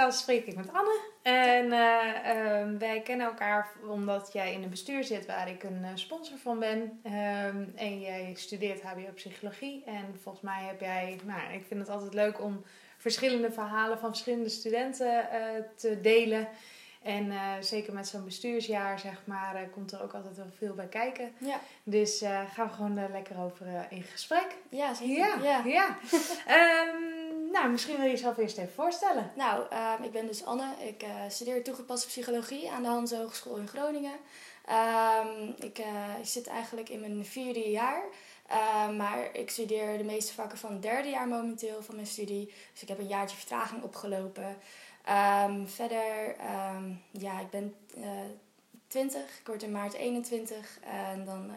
[0.00, 1.00] Podcast spreek ik met Anne.
[1.22, 5.84] En eh, ehm, wij kennen elkaar omdat jij in een bestuur zit waar ik een
[5.84, 7.00] eh, sponsor van ben.
[7.02, 9.82] Ehm, en jij studeert HBO Psychologie.
[9.86, 12.64] En volgens mij heb jij, nou, ik vind het altijd leuk om
[12.98, 15.40] verschillende verhalen van verschillende studenten eh,
[15.76, 16.48] te delen.
[17.02, 21.32] En zeker met zo'n bestuursjaar, zeg maar, komt er ook altijd wel veel bij kijken.
[21.38, 24.46] Ja, Dus gaan we gewoon er lekker over in gesprek.
[24.70, 25.16] ja zeker.
[25.16, 25.62] Ja, Ja.
[25.64, 25.96] ja.
[26.46, 27.19] Ehm,
[27.52, 29.32] nou, misschien wil je jezelf eerst even voorstellen.
[29.36, 30.74] Nou, ehm, ik ben dus Anne.
[30.86, 34.16] Ik eh, studeer toegepaste psychologie aan de Hans Hogeschool in Groningen.
[34.64, 38.02] Ehm, ik, eh, ik zit eigenlijk in mijn vierde jaar.
[38.46, 42.52] Ehm, maar ik studeer de meeste vakken van het derde jaar momenteel van mijn studie.
[42.72, 44.56] Dus ik heb een jaartje vertraging opgelopen.
[45.64, 46.36] Verder,
[47.10, 48.30] ja, ik ben eh
[48.86, 49.38] 20.
[49.38, 50.78] Ik word in maart 21.
[50.80, 51.50] En dan,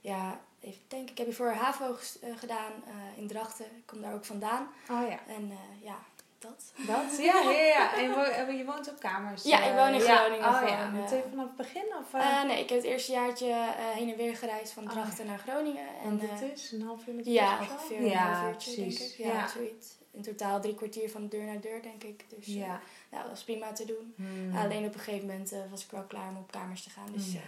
[0.00, 1.10] ja, even denken.
[1.10, 3.64] Ik heb hiervoor HAVO eh, gedaan eh, in Drachten.
[3.66, 4.68] Ik kom daar ook vandaan.
[4.90, 5.18] Oh ja.
[5.26, 5.98] En eh, ja,
[6.38, 6.72] dat.
[6.86, 7.18] Dat?
[7.28, 7.94] Ja, ja, ja.
[7.94, 8.14] En je
[8.46, 9.42] wo- je woont op kamers?
[9.42, 10.16] Ja, ik woon in eh, ja.
[10.16, 11.28] Groningen Oh ja, meteen eh.
[11.30, 11.84] vanaf het begin?
[12.00, 15.26] Of, Eh, nee, ik heb het eerste jaartje heen en weer gereisd van Oh, Drachten
[15.26, 15.86] naar Groningen.
[16.04, 18.98] En, eh, is een half uur met de ja, ongeveer een ja, half uurtje, precies.
[18.98, 19.16] denk ik.
[19.18, 19.48] Ja, Ja.
[19.48, 19.94] zoiets.
[20.10, 22.24] In totaal drie kwartier van deur naar deur, denk ik.
[22.36, 22.80] Dus ja,
[23.10, 24.14] ja dat was prima te doen.
[24.16, 24.56] Hmm.
[24.56, 27.12] Alleen op een gegeven moment was ik wel klaar om op kamers te gaan.
[27.12, 27.40] Dus eh,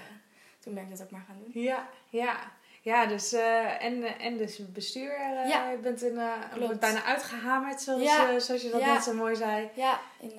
[0.58, 1.62] toen ben ik dat ook maar gaan doen.
[1.62, 2.52] Ja, ja.
[2.88, 5.12] Ja, dus, eh, en, eh, en dus bestuur.
[5.12, 5.70] eh, Ja.
[5.70, 6.20] Je bent in,
[6.58, 8.38] wordt bijna uitgehamerd, zoals, Ja.
[8.38, 8.92] zoals je dat Ja.
[8.92, 9.68] net zo mooi zei.
[9.74, 10.32] Ja, in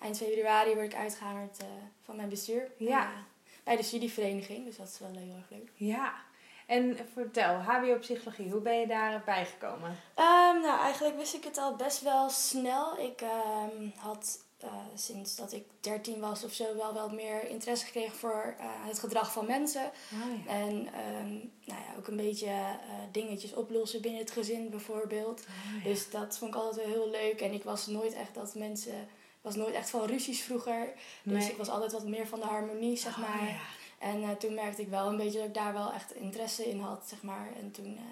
[0.00, 1.66] eind februari word ik uitgehamerd eh,
[2.04, 2.70] van mijn bestuur.
[2.76, 3.10] Ja.
[3.64, 5.68] Bij de studievereniging, dus dat is wel heel erg leuk.
[5.74, 6.12] Ja.
[6.66, 9.96] En vertel, HBO Psychologie, hoe ben je daarbij gekomen?
[10.14, 12.98] Ehm, nou, eigenlijk wist ik het al best wel snel.
[12.98, 17.86] Ik ehm, had eh, sinds dat ik 13 was of zo wel wat meer interesse
[17.86, 19.84] gekregen voor eh, het gedrag van mensen.
[19.84, 20.52] Oh ja.
[20.52, 21.32] En ehm,
[21.64, 22.74] nou ja, ook een beetje eh,
[23.12, 25.40] dingetjes oplossen binnen het gezin bijvoorbeeld.
[25.40, 25.88] Oh ja.
[25.90, 27.40] Dus dat vond ik altijd wel heel leuk.
[27.40, 29.08] En ik was nooit echt dat mensen.
[29.40, 30.92] Was nooit echt van ruzies vroeger.
[31.22, 31.50] Dus Nee.
[31.50, 33.60] ik was altijd wat meer van de harmonie, zeg Oh maar.
[33.98, 36.80] En eh, toen merkte ik wel een beetje dat ik daar wel echt interesse in
[36.80, 37.48] had, zeg maar.
[37.60, 38.02] En toen eh,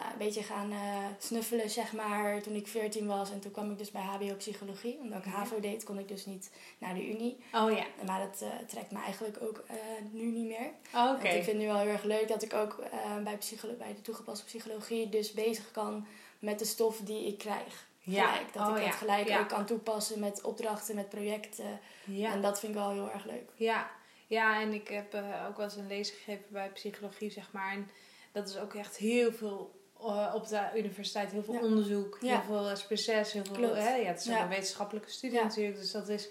[0.00, 3.30] nou, een beetje gaan eh, snuffelen, zeg maar, toen ik 14 was.
[3.30, 4.98] En toen kwam ik dus bij HBO Psychologie.
[5.02, 5.30] Omdat ik Ja.
[5.30, 7.36] HAVO deed, kon ik dus niet naar de Unie.
[7.54, 7.84] Oh ja.
[8.06, 9.64] Maar dat trekt me eigenlijk ook
[10.10, 10.66] nu niet meer.
[10.66, 10.72] Oké.
[10.92, 12.82] Want ik vind het nu wel heel erg leuk dat ik ook
[13.24, 16.06] bij, psycholo- bij de toegepaste psychologie dus bezig kan
[16.38, 17.88] met de stof die ik krijg.
[18.02, 18.26] Ja.
[18.32, 18.52] Gelijk.
[18.52, 18.86] Dat Oh ik ja.
[18.88, 19.40] het gelijk Ja.
[19.40, 21.80] ook kan toepassen met opdrachten, met projecten.
[22.04, 22.32] Ja.
[22.32, 23.50] En dat vind ik wel heel erg leuk.
[23.54, 23.90] Ja,
[24.36, 27.72] ja en ik heb eh, ook wel eens een lezing gegeven bij psychologie, zeg maar.
[27.72, 27.90] En
[28.32, 31.60] dat is ook echt heel veel eh, op de universiteit, heel veel Ja.
[31.60, 32.28] onderzoek, Ja.
[32.40, 33.74] heel veel uh, species, heel veel.
[33.74, 36.28] Hè, ja, het is ook een wetenschappelijke studie natuurlijk, dus dat is.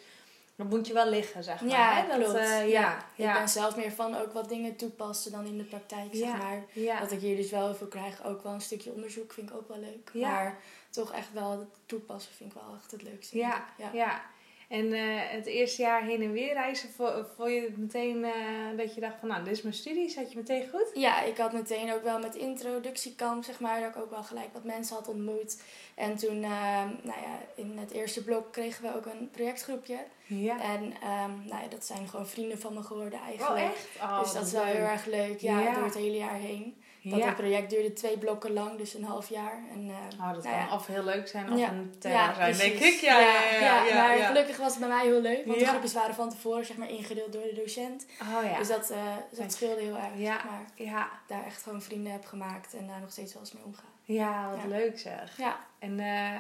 [0.55, 1.69] Dat moet je wel liggen, zeg maar.
[1.69, 2.07] Ja, hè?
[2.07, 2.39] Dat, klopt.
[2.39, 3.05] eh, ja.
[3.15, 6.37] ja, Ik ben zelf meer van ook wat dingen toepassen dan in de praktijk, zeg
[6.37, 6.63] maar.
[6.99, 8.23] Dat ik hier dus wel heel veel krijg.
[8.25, 10.09] Ook wel een stukje onderzoek vind ik ook wel leuk.
[10.13, 13.37] Maar toch echt wel het toepassen vind ik wel echt het leukste.
[13.37, 14.21] Ja, ja.
[14.69, 18.31] En eh, het eerste jaar heen en weer reizen, vo- vond je het meteen eh,
[18.78, 20.91] dat je dacht van, nou, dit is mijn studie, zat je meteen goed?
[20.94, 24.47] Ja, ik had meteen ook wel met introductiekamp, zeg maar, dat ik ook wel gelijk
[24.53, 25.62] wat mensen had ontmoet.
[25.96, 29.97] En toen, ehm, nou ja, in het eerste blok kregen we ook een projectgroepje.
[30.25, 30.62] Ja.
[30.62, 33.62] En ehm, nou ja, dat zijn gewoon vrienden van me geworden Oh, eigenlijk.
[33.66, 33.88] echt?
[34.02, 34.74] Oh, dus dat is wel leuk.
[34.74, 35.74] heel erg leuk, ja, Ja.
[35.74, 36.78] door het hele jaar heen.
[37.03, 37.25] Dat Ja.
[37.25, 39.63] het project duurde twee blokken lang, dus een half jaar.
[39.73, 40.73] En, eh, Oh, dat nou kan ja.
[40.73, 41.69] of heel leuk zijn of Ja.
[41.71, 42.99] een terror zijn, denk ik.
[42.99, 43.83] Ja, ja, ja.
[43.85, 44.25] ja, maar ja.
[44.27, 45.69] gelukkig was het bij mij heel leuk, want de Ja.
[45.69, 48.05] groepjes waren van tevoren zeg maar, ingedeeld door de docent.
[48.21, 48.57] Oh ja.
[48.57, 49.41] Dus dat, eh, Kijk.
[49.41, 50.07] dat scheelde heel erg.
[50.15, 50.35] Ja.
[50.49, 51.09] Maar ja.
[51.27, 53.85] daar echt gewoon vrienden heb gemaakt en daar nog steeds wel eens mee omgaan.
[54.03, 54.67] Ja, wat Ja.
[54.67, 55.37] leuk zeg.
[55.37, 56.35] Ja, En eh,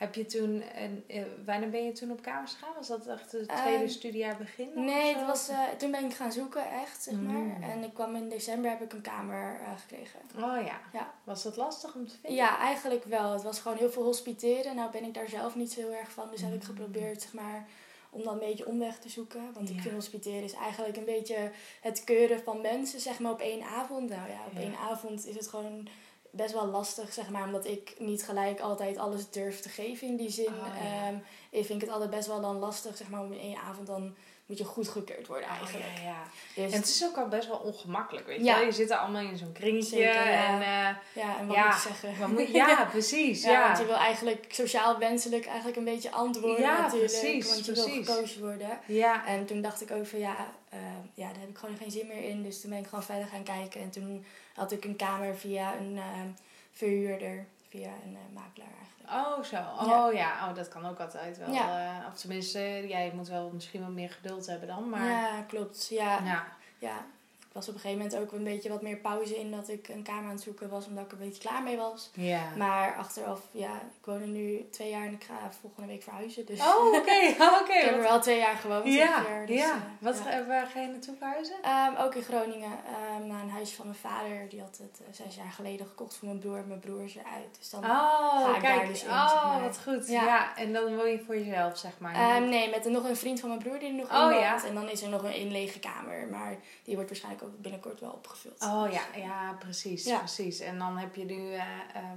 [0.00, 2.74] heb je toen, en, eh, wanneer ben je toen op kamers gegaan?
[2.76, 4.68] Was dat echt het tweede Ehm, studiejaar begin?
[4.74, 7.34] nee, het was, eh, toen ben ik gaan zoeken echt, zeg maar.
[7.34, 7.62] Mm.
[7.62, 10.20] En ik kwam in december, heb ik een kamer eh, gekregen.
[10.36, 10.80] Oh ja.
[10.92, 11.12] Ja.
[11.24, 12.34] Was dat lastig om te vinden?
[12.44, 13.32] Ja, eigenlijk wel.
[13.32, 14.76] Het was gewoon heel veel hospiteren.
[14.76, 16.28] Nou ben ik daar zelf niet zo heel erg van.
[16.30, 16.66] Dus heb ik Mm.
[16.66, 17.66] geprobeerd, zeg maar,
[18.10, 19.52] om dan een beetje omweg te zoeken.
[19.54, 19.74] Want Ja.
[19.74, 23.62] ik vind hospiteren is eigenlijk een beetje het keuren van mensen, zeg maar, op één
[23.62, 24.08] avond.
[24.08, 24.60] Nou ja, op Ja.
[24.60, 25.88] één avond is het gewoon
[26.30, 27.44] best wel lastig, zeg maar.
[27.44, 30.46] Omdat ik niet gelijk altijd alles durf te geven in die zin.
[30.46, 31.20] Oh, ja.
[31.50, 34.14] Ik vind het altijd best wel dan lastig, zeg maar, om in één avond dan
[34.50, 35.86] moet je goedgekeurd worden Oh, eigenlijk.
[35.96, 36.22] ja, ja.
[36.54, 38.54] Dus, En het is ook al best wel ongemakkelijk, weet je Ja.
[38.56, 38.64] wel?
[38.64, 39.96] Je zit er allemaal in zo'n kringetje.
[39.96, 40.46] Zeker, ja.
[40.46, 42.30] En, eh, ja, en wat ja, moet je zeggen?
[42.32, 43.42] moet, ja, precies.
[43.42, 47.10] Ja, want je wil eigenlijk sociaal wenselijk eigenlijk een beetje antwoorden Ja, natuurlijk.
[47.20, 48.78] precies, want je wil gekozen worden.
[48.86, 49.26] ja.
[49.26, 50.36] En toen dacht ik ook van ja,
[50.68, 50.78] eh,
[51.14, 52.42] ja, daar heb ik gewoon geen zin meer in.
[52.42, 53.80] Dus toen ben ik gewoon verder gaan kijken.
[53.80, 54.24] En toen
[54.54, 56.28] had ik een kamer via een ehm,
[56.72, 59.10] verhuurder, via een uh, makelaar eigenlijk.
[59.10, 59.90] Oh, zo.
[59.90, 60.48] Oh ja.
[60.48, 61.52] Oh, dat kan ook altijd wel.
[61.52, 62.04] Ja.
[62.08, 64.88] of tenminste, jij moet wel misschien wat meer geduld hebben dan.
[64.88, 65.06] Maar...
[65.06, 65.86] Ja, klopt.
[65.90, 66.46] Ja.
[66.78, 67.06] ja.
[67.52, 70.02] Was op een gegeven moment ook een beetje wat meer pauze in dat ik een
[70.02, 72.10] kamer aan het zoeken was, omdat ik er een beetje klaar mee was.
[72.14, 72.42] Ja.
[72.56, 76.46] Maar achteraf, ja, ik woon er nu twee jaar en ik ga volgende week verhuizen.
[76.46, 76.96] Dus oh, oké.
[77.60, 77.72] oké.
[77.72, 78.84] ik heb er wel twee jaar gewoond.
[78.84, 79.24] Ja.
[79.46, 79.74] dus, ja.
[79.74, 80.46] Uh, wat, ja.
[80.46, 81.54] Waar ga je naartoe verhuizen?
[81.54, 82.72] Um, ook in Groningen.
[82.72, 84.48] Um, naar een huisje van mijn vader.
[84.48, 86.64] Die had het uh, zes jaar geleden gekocht voor mijn broer.
[86.66, 87.56] Mijn broer is eruit.
[87.58, 88.78] Dus dan oh, ga ik kijk.
[88.78, 89.10] daar dus in.
[89.10, 90.08] Oh, wat goed.
[90.08, 90.56] Ja.
[90.56, 92.36] En dan woon je voor jezelf, zeg maar.
[92.36, 94.64] Um, nee, met nog een vriend van mijn broer die er nog oh, in woont.
[94.64, 96.26] En dan is er nog een, een lege kamer.
[96.30, 98.62] Maar die wordt waarschijnlijk ook binnenkort wel opgevuld.
[98.62, 100.60] Oh ja, ja precies, precies.
[100.60, 101.62] En dan heb je nu, uh, uh,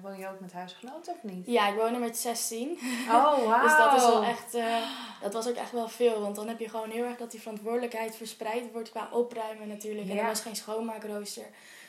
[0.01, 1.45] woon je ook met huisgenoten of niet?
[1.45, 2.79] Ja, ik woon er met 16.
[3.09, 3.61] Oh, wow.
[3.63, 4.77] dus dat is wel echt, uh,
[5.21, 6.21] dat was ook echt wel veel.
[6.21, 10.09] Want dan heb je gewoon heel erg dat die verantwoordelijkheid verspreid wordt qua opruimen natuurlijk.
[10.09, 11.45] En er was geen schoonmaakrooster.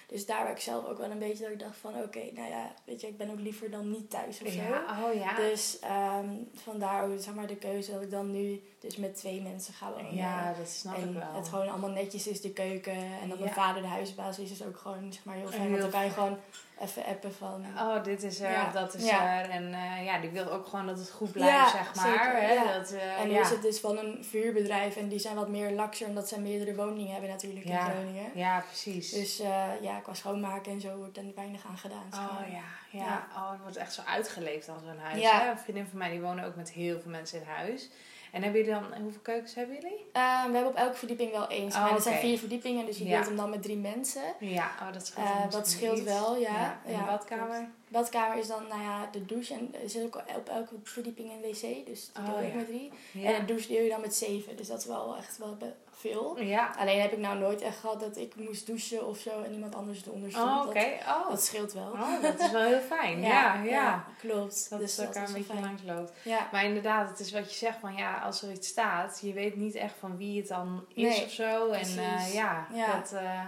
[0.07, 2.49] Dus daar waar ik zelf ook wel een beetje dat ik dacht van oké, nou
[2.49, 4.61] ja, weet je, ik ben ook liever dan niet thuis of zo.
[4.61, 5.37] Ja, oh ja.
[5.37, 5.79] Dus
[6.23, 9.91] um, vandaar zeg maar de keuze dat ik dan nu dus met twee mensen ga
[9.91, 10.15] wonen.
[10.15, 11.35] Ja, dat snap en ik wel.
[11.35, 12.97] het gewoon allemaal netjes is, de keuken.
[13.23, 15.71] En dat mijn vader de huisbaas is, is ook gewoon zeg maar heel fijn.
[15.71, 16.39] Want dan kan je gewoon
[16.81, 17.65] even appen van...
[17.79, 19.51] Oh, dit is er, dat is er.
[19.51, 22.37] En uh, ja, die wil ook gewoon dat het goed blijft, zeg maar.
[22.41, 22.79] Hè?
[22.79, 24.97] Dat, uh, en nu is het dus van een vuurbedrijf.
[24.97, 28.31] En die zijn wat meer laxer, omdat ze meerdere woningen hebben natuurlijk in Groningen.
[28.35, 29.11] Ja, precies.
[29.11, 32.07] Dus uh, ja, qua schoonmaken en zo wordt er weinig aan gedaan.
[32.13, 33.27] Oh ja, ja.
[33.37, 35.31] Oh, het wordt echt zo uitgeleefd als zo'n huis.
[35.31, 35.51] Hè?
[35.51, 37.89] Een vriendin van mij, die wonen ook met heel veel mensen in huis.
[38.35, 39.99] En hebben jullie dan, hoeveel keukens hebben jullie?
[39.99, 41.69] Uh, we hebben op elke verdieping wel één.
[41.69, 44.23] Oh, maar er zijn vier verdiepingen, dus je deelt hem dan met drie mensen.
[44.39, 46.53] Ja, oh, dat scheelt, uh, dat scheelt wel, ja.
[46.53, 46.81] ja.
[46.85, 47.69] En de badkamer?
[47.89, 49.55] badkamer is dan, nou ja, de douche.
[49.55, 52.91] En er zit ook op elke verdieping een wc, dus die deel ik met drie.
[53.25, 55.57] En de douche deel je dan met zeven, dus dat is wel echt wel
[55.97, 56.41] veel.
[56.41, 56.75] Ja.
[56.79, 59.75] Alleen heb ik nou nooit echt gehad dat ik moest douchen of zo en iemand
[59.75, 60.51] anders eronder stond.
[60.51, 60.91] Oh, oké.
[61.07, 61.31] Dat, oh.
[61.31, 61.91] dat scheelt wel.
[61.91, 63.21] Oh, dat is wel heel fijn.
[63.35, 64.71] ja, ja, klopt.
[64.71, 66.13] Dat dus het elkaar een beetje langs loopt.
[66.23, 66.49] Ja.
[66.53, 69.57] Maar inderdaad, het is wat je zegt van ja, als er iets staat, je weet
[69.57, 71.71] niet echt van wie het dan is of zo.
[71.71, 73.13] En uh, ja, dat...
[73.13, 73.41] Uh,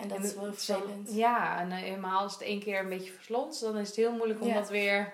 [0.00, 1.14] en dat is wel vervelend.
[1.14, 4.12] Ja, en uh, helemaal als het één keer een beetje verslond, dan is het heel
[4.12, 5.12] moeilijk om dat weer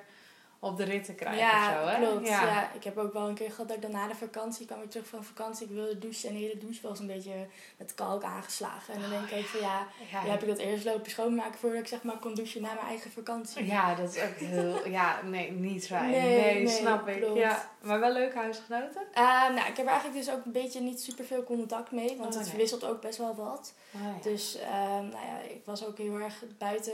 [0.62, 2.06] op de rit te krijgen ja, of zo, hè?
[2.06, 2.46] Klopt, ja.
[2.46, 2.72] ja.
[2.72, 4.88] Ik heb ook wel een keer gehad dat ik dan na de vakantie kwam weer
[4.88, 5.66] terug van vakantie.
[5.66, 7.46] Ik wilde douchen en de hele douche was een beetje
[7.76, 8.94] met kalk aangeslagen.
[8.94, 11.86] En dan denk ik van ja, ja, heb ik dat eerst lopen schoonmaken voordat ik
[11.86, 13.66] zeg maar kon douchen na mijn eigen vakantie.
[13.66, 16.10] Ja, dat is ook heel, ja, nee, niet fijn.
[16.10, 17.34] Nee, nee, snap ik.
[17.34, 17.70] Ja.
[17.80, 19.02] Maar wel leuke huisgenoten?
[19.14, 22.16] Uh, nou, ik heb er eigenlijk dus ook een beetje niet super veel contact mee,
[22.16, 23.74] want oh, het wisselt ook best wel wat.
[23.94, 26.92] Oh, dus uh, nou ja, ik was ook heel erg buiten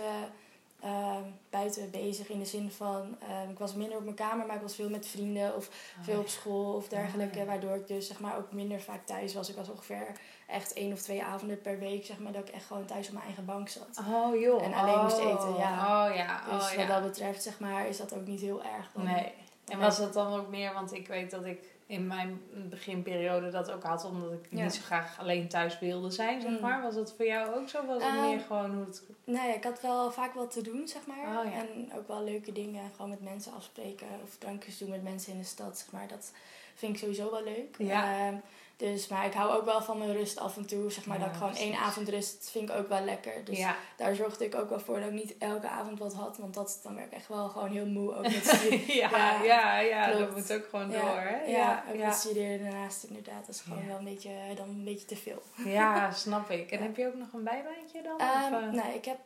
[0.84, 1.16] uh,
[1.50, 4.62] buiten bezig in de zin van, uh, ik was minder op mijn kamer, maar ik
[4.62, 7.38] was veel met vrienden of oh, veel op school of dergelijke.
[7.38, 9.48] Oh, waardoor ik dus zeg maar ook minder vaak thuis was.
[9.48, 10.06] Ik was ongeveer
[10.46, 13.12] echt één of twee avonden per week, zeg maar, dat ik echt gewoon thuis op
[13.12, 14.02] mijn eigen bank zat.
[14.08, 14.62] Oh joh.
[14.62, 16.06] En alleen moest eten, ja.
[16.08, 16.42] Oh ja.
[16.48, 18.90] Oh, dus wat dat betreft, zeg maar, is dat ook niet heel erg.
[18.92, 19.04] Dan.
[19.04, 19.32] Nee.
[19.66, 23.70] En was dat dan ook meer, want ik weet dat ik in mijn beginperiode dat
[23.70, 26.60] ook had, omdat ik niet zo graag alleen thuis wilde zijn, zeg mm.
[26.60, 26.82] maar.
[26.82, 27.86] Was dat voor jou ook zo?
[27.86, 29.02] Was het meer ehm, gewoon hoe het...
[29.24, 31.44] Nee, ik had wel vaak wat te doen, zeg maar.
[31.46, 35.32] Oh, en ook wel leuke dingen, gewoon met mensen afspreken of drankjes doen met mensen
[35.32, 36.08] in de stad, zeg maar.
[36.08, 36.32] Dat
[36.74, 37.76] vind ik sowieso wel leuk.
[37.78, 38.28] Ja.
[38.28, 38.42] Um,
[38.76, 40.90] dus, maar ik hou ook wel van mijn rust af en toe.
[40.90, 43.44] Zeg maar dat ik gewoon één avond rust vind ik ook wel lekker.
[43.44, 43.64] Dus
[43.96, 46.36] daar zorgde ik ook wel voor dat ik niet elke avond wat had.
[46.38, 48.14] Want dat, dan werd ik echt wel gewoon heel moe.
[48.14, 51.20] Ook met ja, ja, ja, ja dat moet ook gewoon door.
[51.20, 51.44] Hè?
[51.44, 53.46] Ja, ook met studeren daarnaast inderdaad.
[53.46, 55.42] Dat is gewoon wel een beetje, dan een beetje te veel.
[55.64, 56.70] Ja, snap ik.
[56.70, 58.20] En heb je ook nog een bijbaantje dan?
[58.20, 58.82] Um, of, uh...
[58.84, 59.18] Nee, ik heb...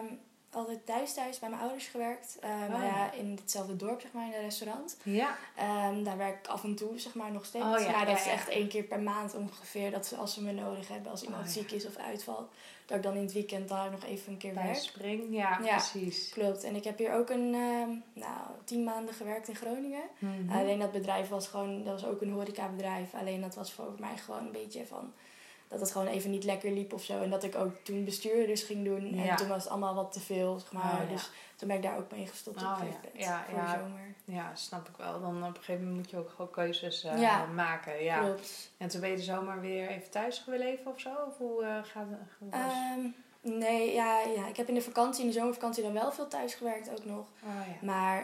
[0.00, 0.20] Um,
[0.50, 2.38] altijd thuis thuis bij mijn ouders gewerkt.
[2.44, 3.12] Um, oh, ja.
[3.12, 4.96] in hetzelfde dorp, zeg maar, in een restaurant.
[5.02, 5.36] Ja.
[5.88, 7.64] Um, daar werk ik af en toe, zeg maar, nog steeds.
[7.64, 9.90] Oh, ja, dat is echt één keer per maand ongeveer.
[9.90, 12.50] Dat als ze me nodig hebben, als iemand oh, ziek is of uitvalt.
[12.86, 14.76] Dat ik dan in het weekend daar nog even een keer bij werk.
[14.76, 16.28] spring, ja, precies.
[16.28, 16.64] Klopt.
[16.64, 20.02] En ik heb hier ook een, um, nou, tien maanden gewerkt in Groningen.
[20.18, 23.14] Mm Alleen dat bedrijf was gewoon, dat was ook een horecabedrijf.
[23.14, 25.12] Alleen dat was voor mij gewoon een beetje van
[25.70, 27.22] dat het gewoon even niet lekker liep of zo.
[27.22, 28.20] En dat ik ook toen dus
[28.62, 29.18] ging doen.
[29.18, 31.02] En toen was het allemaal wat te veel, zeg maar.
[31.02, 33.44] Oh, dus toen ben ik daar ook mee gestopt oh, op een ja.
[33.48, 34.14] voor de zomer.
[34.24, 35.20] Ja, snap ik wel.
[35.20, 38.02] Dan op een gegeven moment moet je ook gewoon keuzes uh, maken.
[38.02, 38.70] Ja, klopt.
[38.76, 41.10] En toen ben je de zomer weer even thuis geweest leven of zo?
[41.28, 42.54] Of hoe uh, gaat het?
[42.54, 43.14] Um,
[43.58, 46.54] nee, ja, ja, ik heb in de vakantie, in de zomervakantie dan wel veel thuis
[46.54, 47.26] gewerkt ook nog.
[47.42, 47.86] Oh, ja.
[47.86, 48.18] Maar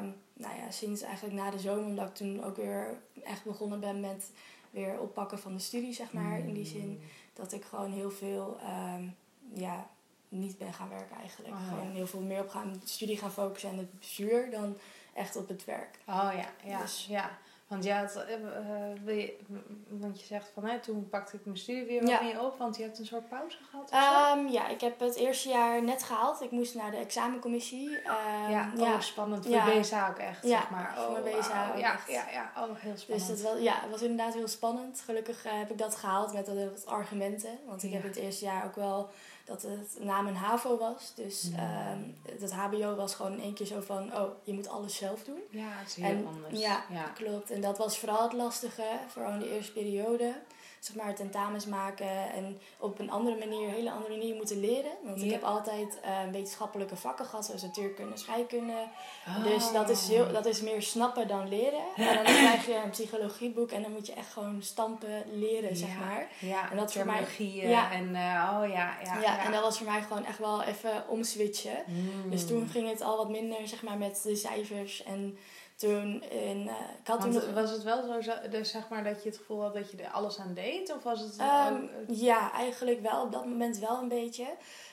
[0.00, 3.80] um, nou ja, sinds eigenlijk na de zomer, omdat ik toen ook weer echt begonnen
[3.80, 4.30] ben met
[4.70, 6.38] weer oppakken van de studie, zeg maar.
[6.38, 7.00] In die zin mm.
[7.32, 8.58] dat ik gewoon heel veel
[8.96, 9.16] um,
[9.52, 9.90] ja,
[10.28, 11.54] niet ben gaan werken eigenlijk.
[11.54, 14.76] Oh, gewoon heel veel meer op gaan, de studie gaan focussen en het bestuur dan
[15.14, 15.98] echt op het werk.
[16.06, 16.80] Oh ja, ja.
[16.80, 17.38] Dus, ja.
[17.70, 19.36] Want, ja, het, eh, eh, je,
[19.88, 22.22] want je zegt van, hè, toen pakte ik mijn studie weer wat Ja.
[22.22, 22.58] meer op.
[22.58, 23.90] Want je hebt een soort pauze gehad of?
[23.90, 26.40] Ehm, ja, ik heb het eerste jaar net gehaald.
[26.42, 27.98] Ik moest naar de examencommissie.
[28.00, 29.44] Ehm, ja, oh, spannend.
[29.46, 29.78] Voor Ja.
[29.80, 30.94] BSA ook echt, Ja, zeg maar.
[30.96, 32.52] voor Oh, mijn BSA Ja, ja, ja.
[32.56, 33.28] Oh, heel Dus spannend.
[33.28, 35.00] dat wel, ja, het was inderdaad heel spannend.
[35.04, 37.58] Gelukkig eh, heb ik dat gehaald met wat, argumenten.
[37.66, 37.94] Want ik Ja.
[37.96, 39.10] heb in het eerste jaar ook wel
[39.50, 41.12] dat het na mijn HAVO was.
[41.14, 41.58] Dus Ja.
[41.90, 44.14] ehm dat HBO was gewoon in één keer zo van...
[44.16, 45.40] Oh, je moet alles zelf doen.
[45.50, 46.60] ja, het is heel En- anders.
[46.60, 47.02] ja, ja.
[47.04, 47.50] Klopt.
[47.50, 48.84] En dat was vooral het lastige.
[49.08, 50.34] Vooral in de eerste periode.
[50.80, 54.90] Zeg maar tentamens maken en op een andere manier, een hele andere manier moeten leren.
[55.02, 58.84] Want ik heb altijd eh, wetenschappelijke vakken gehad, zoals natuurkunde, scheikunde.
[59.28, 59.44] Oh.
[59.44, 61.80] Dus dat is, heel, dat is meer snappen dan leren.
[61.96, 65.98] En dan krijg je een psychologieboek en dan moet je echt gewoon stampen leren, zeg
[65.98, 66.28] maar.
[66.38, 67.26] Ja, En dat voor mij-
[67.68, 67.92] ja.
[67.92, 71.08] en eh, oh ja, ja, Ja, en dat was voor mij gewoon echt wel even
[71.08, 71.84] omswitchen.
[71.86, 72.30] Mm.
[72.30, 75.02] Dus toen ging het al wat minder, zeg maar, met de cijfers.
[75.02, 75.38] En
[75.80, 77.52] toen, in, eh, ik had toen nog...
[77.54, 80.10] was het wel zo, dus zeg maar, dat je het gevoel had dat je er
[80.10, 80.92] alles aan deed?
[80.94, 81.36] Of was het...
[81.36, 83.22] Ehm, ook- ja, eigenlijk wel.
[83.22, 84.46] Op dat moment wel een beetje.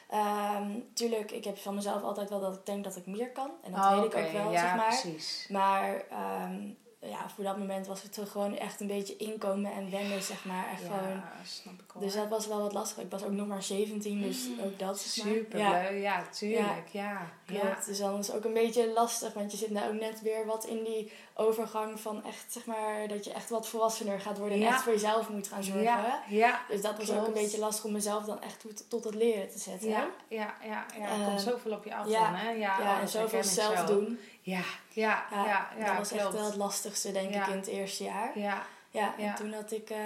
[0.10, 3.52] Ehm, tuurlijk, ik heb van mezelf altijd wel dat ik denk dat ik meer kan.
[3.64, 4.88] En dat Oh, weet ik ook wel, ja, zeg maar.
[5.02, 5.48] precies.
[5.50, 6.70] Maar ehm,
[7.10, 10.46] ja, voor dat moment was het er gewoon echt een beetje inkomen en wennen, zeg
[10.46, 10.70] maar.
[10.72, 11.10] Echt gewoon...
[11.10, 12.04] Ja, snap ik wel.
[12.04, 13.04] Dus dat was wel wat lastig.
[13.04, 15.00] Ik was ook nog maar 17, dus ook dat.
[15.00, 17.32] Super Ja, leuk, ja, tuurlijk, ja.
[17.46, 17.60] ja.
[17.60, 17.86] klopt.
[17.86, 20.46] Dus dan is het ook een beetje lastig, want je zit nou ook net weer
[20.46, 24.58] wat in die overgang van echt, zeg maar, dat je echt wat volwassener gaat worden
[24.58, 24.70] en Ja.
[24.70, 25.84] echt voor jezelf moet gaan zorgen.
[25.84, 29.16] Ja, ja, Dus dat was ook een beetje lastig om mezelf dan echt tot, het
[29.16, 29.90] leren te zetten.
[29.90, 31.06] ja, ja, ja, ja.
[31.06, 32.26] Er komt zoveel op je af ja.
[32.26, 32.50] dan, hè?
[32.50, 34.20] Ja, Ja, en zoveel zelf doen.
[34.48, 37.68] Ja, ja, ja, Ja, ja, dat was echt wel het lastigste, denk ik, in het
[37.68, 38.40] eerste jaar.
[38.40, 39.98] Ja, Ja, en toen had ik, eh,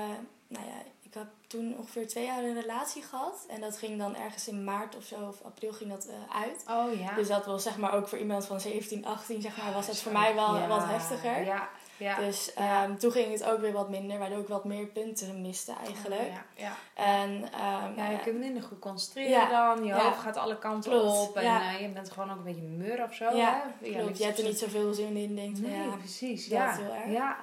[0.47, 3.45] nou ja, ik heb toen ongeveer twee jaar een relatie gehad.
[3.49, 6.63] En dat ging dan ergens in maart of zo, of april ging dat eh, uit.
[6.69, 7.13] oh ja.
[7.13, 9.97] Dus dat was zeg maar ook voor iemand van 17, 18, zeg maar, was dat
[9.97, 11.43] voor mij wel wat heftiger.
[11.43, 11.69] Ja,
[12.01, 12.15] ja.
[12.19, 12.83] Dus Ja.
[12.83, 16.21] ehm, toen ging het ook weer wat minder, waardoor ik wat meer punten miste eigenlijk.
[16.31, 16.75] Ja, ja.
[16.93, 19.83] En ehm, Ja, je ja, kunt minder goed concentreren Ja, dan.
[19.85, 20.03] Je ja.
[20.03, 21.35] hoofd gaat alle kanten Klopt, op.
[21.35, 21.73] En ja.
[21.73, 23.35] eh, je bent gewoon ook een beetje mur of zo.
[23.35, 23.91] Ja, hè?
[23.91, 24.17] klopt.
[24.17, 26.47] je hebt er niet zoveel zin in, denkt van Nee, ja, precies.
[26.47, 26.75] dat Ja.
[26.75, 27.11] heel erg.
[27.11, 27.37] ja.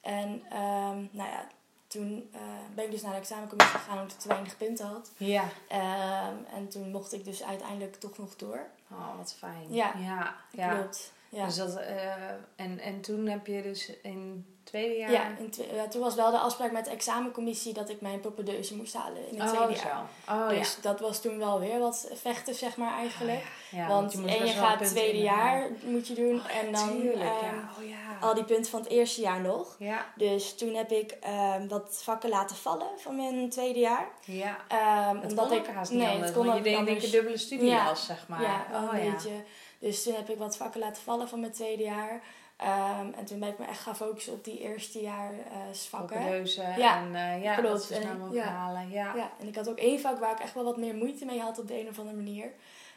[0.00, 1.46] En ehm, nou ja,
[1.86, 2.40] toen eh,
[2.74, 5.10] ben ik dus naar de examencommissie gegaan omdat ik te weinig punten had.
[5.16, 5.44] Ja.
[5.68, 8.66] Ehm, en toen mocht ik dus uiteindelijk toch nog door.
[8.90, 9.66] Oh, wat fijn.
[9.68, 9.92] Ja.
[9.98, 10.34] Ja.
[10.50, 10.74] ja.
[10.74, 11.12] Klopt.
[11.32, 11.46] Ja.
[11.46, 15.12] Dus dat, eh, en, en toen heb je dus in het tweede jaar...
[15.12, 18.76] Ja, in ja, toen was wel de afspraak met de examencommissie dat ik mijn propedeuse
[18.76, 19.88] moest halen in het oh, tweede zo.
[19.88, 20.06] jaar.
[20.28, 23.42] Oh, dus dat was toen wel weer wat vechten, zeg maar, eigenlijk.
[23.70, 23.78] ja.
[23.78, 26.34] Ja, want je en je gaat het tweede jaar moet je doen.
[26.34, 27.58] Oh, en dan Tuurlijk, ehm.
[27.58, 29.76] Oh, al die punten van het eerste jaar nog.
[29.78, 30.06] Ja.
[30.16, 34.08] Dus toen heb ik ehm, wat vakken laten vallen van mijn tweede jaar.
[34.24, 34.56] Ja.
[35.20, 37.74] Het omdat kon ik haast niet nee, anders, het kon want je deed dubbele studie
[37.74, 38.42] als, zeg maar.
[38.42, 39.10] Ja, oh, een ja.
[39.10, 39.30] beetje.
[39.82, 42.22] Dus toen heb ik wat vakken laten vallen van mijn tweede jaar.
[42.56, 46.20] Ehm, en toen ben ik me echt gaan focussen op die eerste jaar eh vakken.
[46.78, 47.68] Ja, en uh, ja, klopt.
[47.68, 48.44] dat snel En- ja.
[48.44, 48.90] halen.
[48.90, 49.14] Ja.
[49.16, 51.40] Ja, en ik had ook één vak waar ik echt wel wat meer moeite mee
[51.40, 52.52] had op de een of andere manier.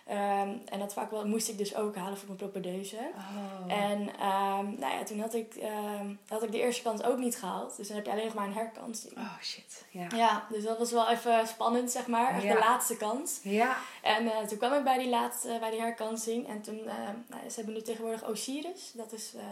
[0.06, 2.98] Ehm, en dat vak wel, moest ik dus ook halen voor mijn propedeuse.
[2.98, 3.74] Oh.
[3.74, 7.38] En ehm, nou ja, toen had ik, ehm, had ik de eerste kans ook niet
[7.38, 7.78] gehaald.
[7.78, 9.18] Dus dan heb je alleen nog maar een herkansing.
[9.18, 9.86] oh shit.
[9.90, 10.08] Ja.
[10.16, 12.34] Ja, dus dat was wel even spannend, zeg maar.
[12.34, 12.54] Echt Ja.
[12.54, 13.40] de laatste kans.
[13.44, 13.78] Ja.
[14.02, 16.48] En eh, toen kwam ik bij die laatste, bij die herkansing.
[16.48, 16.82] En toen,
[17.28, 18.92] nou, ze hebben nu tegenwoordig Osiris.
[18.94, 19.44] Dat is eh,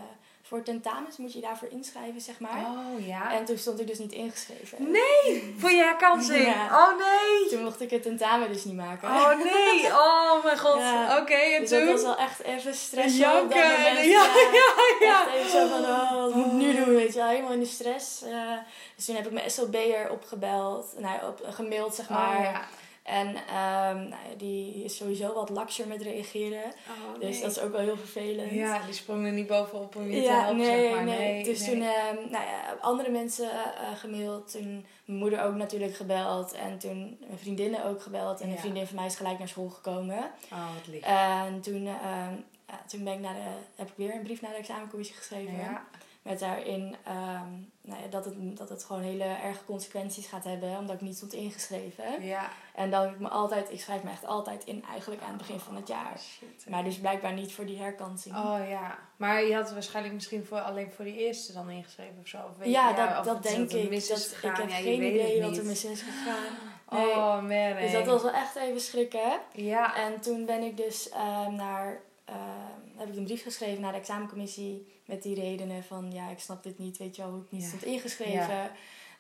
[0.46, 2.66] voor tentamens, moet je daarvoor inschrijven, zeg maar.
[2.66, 3.34] Oh ja.
[3.34, 4.92] En toen stond ik dus niet ingeschreven.
[4.92, 5.56] Nee!
[5.58, 6.46] Voor je herkansing?
[6.46, 6.66] Ja.
[6.66, 7.50] Oh nee!
[7.50, 9.08] Toen mocht ik het tentamen dus niet maken.
[9.08, 9.92] Oh nee!
[10.04, 10.78] Oh mijn god.
[10.78, 11.18] Ja.
[11.20, 11.80] Oké, en dus toen?
[11.80, 13.58] dat was wel echt even dat Janken.
[13.58, 14.26] Ja, ja,
[15.00, 15.28] ja.
[15.28, 17.28] Echt even zo van, oh, wat moet ik nu doen, weet je wel.
[17.28, 18.22] Helemaal in de stress.
[18.22, 18.58] Eh,
[18.96, 22.38] dus toen heb ik mijn SLB'er opgebeld, nou, op, gemaild, zeg maar.
[22.38, 22.66] Oh ja.
[23.04, 26.64] En ehm, nou die is sowieso wat lakser met reageren.
[26.64, 28.52] Oh, Dus dat is ook wel heel vervelend.
[28.52, 31.04] Ja, die sprong er niet bovenop om je te Ja, helpen, nee, zeg maar.
[31.04, 31.18] nee.
[31.18, 31.70] Nee, Dus nee.
[31.70, 34.52] toen ehm, nou ja, andere mensen eh, gemaild.
[34.52, 36.52] Toen mijn moeder ook natuurlijk gebeld.
[36.54, 38.42] En toen mijn vriendinnen ook gebeld.
[38.42, 38.54] En Ja.
[38.54, 40.18] een vriendin van mij is gelijk naar school gekomen.
[40.52, 41.02] Oh, wat lief.
[41.04, 42.34] En toen, ehm,
[42.68, 45.54] ja, toen ben ik naar de, heb ik weer een brief naar de examencommissie geschreven.
[45.58, 45.86] ja.
[46.24, 47.52] Met daarin ehm,
[47.82, 50.78] nou ja, dat, het, dat het gewoon hele erge consequenties gaat hebben.
[50.78, 52.26] Omdat ik niet stond ingeschreven.
[52.26, 52.50] Ja.
[52.76, 55.60] En dat ik me altijd, ik schrijf me echt altijd in eigenlijk aan het begin
[55.60, 56.20] van het jaar.
[56.20, 56.70] Shit.
[56.70, 58.36] Maar dus blijkbaar niet voor die herkansing.
[58.36, 58.98] Oh ja.
[59.16, 62.38] Maar je had waarschijnlijk misschien voor, alleen voor die eerste dan ingeschreven of zo.
[62.38, 64.08] Of weet ja, je, dat, of dat denk ik.
[64.08, 66.58] Dat, ik heb Ja, geen idee wat er mis is gegaan.
[66.90, 67.12] Nee.
[67.12, 67.82] Oh man.
[67.82, 69.40] Dus dat was wel echt even schrikken.
[69.54, 69.96] Ja.
[69.96, 73.98] En toen ben ik dus ehm, naar, ehm, heb ik een brief geschreven naar de
[73.98, 77.52] examencommissie met die redenen van ja, ik snap dit niet, weet je wel, hoe ik
[77.52, 77.68] niet Ja.
[77.68, 78.72] stond ingeschreven.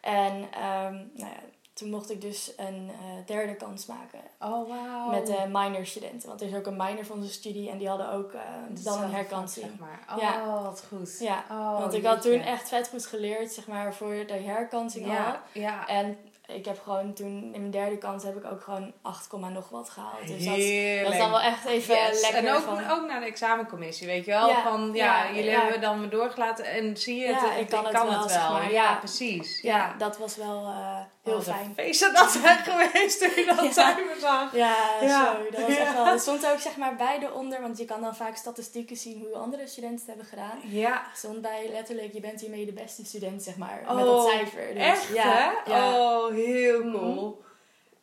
[0.01, 1.33] En ehm, nou ja,
[1.73, 4.19] toen mocht ik dus een eh, derde kans maken.
[4.39, 5.09] Oh, wauw.
[5.09, 6.27] Met de minor studenten.
[6.27, 8.41] Want er is ook een minor van onze studie en die hadden ook eh,
[8.83, 9.65] dan een herkansing.
[9.65, 10.03] Zeg maar.
[10.15, 10.61] Oh, Ja.
[10.63, 11.17] wat goed.
[11.19, 15.05] Ja, Oh, Want ik had toen echt vet goed geleerd, zeg maar, voor de herkansing
[15.05, 15.11] al.
[15.11, 15.87] Ja, ja.
[15.87, 19.49] En ik heb gewoon toen, in mijn derde kans heb ik ook gewoon 8, komma
[19.49, 20.27] nog wat gehaald.
[20.27, 21.03] Dus dat, Heerlijk.
[21.03, 22.21] dat is dan wel echt even Yes.
[22.21, 22.91] lekker En ook, van...
[22.91, 24.47] ook naar de examencommissie, weet je wel?
[24.49, 25.61] Ja, van, ja, ja, jullie ja.
[25.61, 28.71] hebben dan me doorgelaten en zie je het, het- ik kan het wel, zeg maar,
[28.71, 29.61] Ja, precies.
[29.61, 31.73] ja, Ja, dat was wel eh, heel fijn.
[31.75, 34.55] feest zou dat zijn geweest toen je dat cijfer zag.
[34.55, 35.25] Ja, Ja.
[35.35, 35.49] zo.
[35.51, 36.05] Dat was echt wel...
[36.07, 39.35] Er stond ook zeg maar beide onder, want je kan dan vaak statistieken zien hoe
[39.35, 40.59] andere studenten het hebben gedaan.
[40.63, 44.27] Ja, stond bij letterlijk, je bent hiermee de beste student, zeg maar, Oh, met dat
[44.29, 44.67] cijfer.
[44.73, 45.77] Dus, echt ja, hè?
[45.97, 47.42] Oh, heel cool.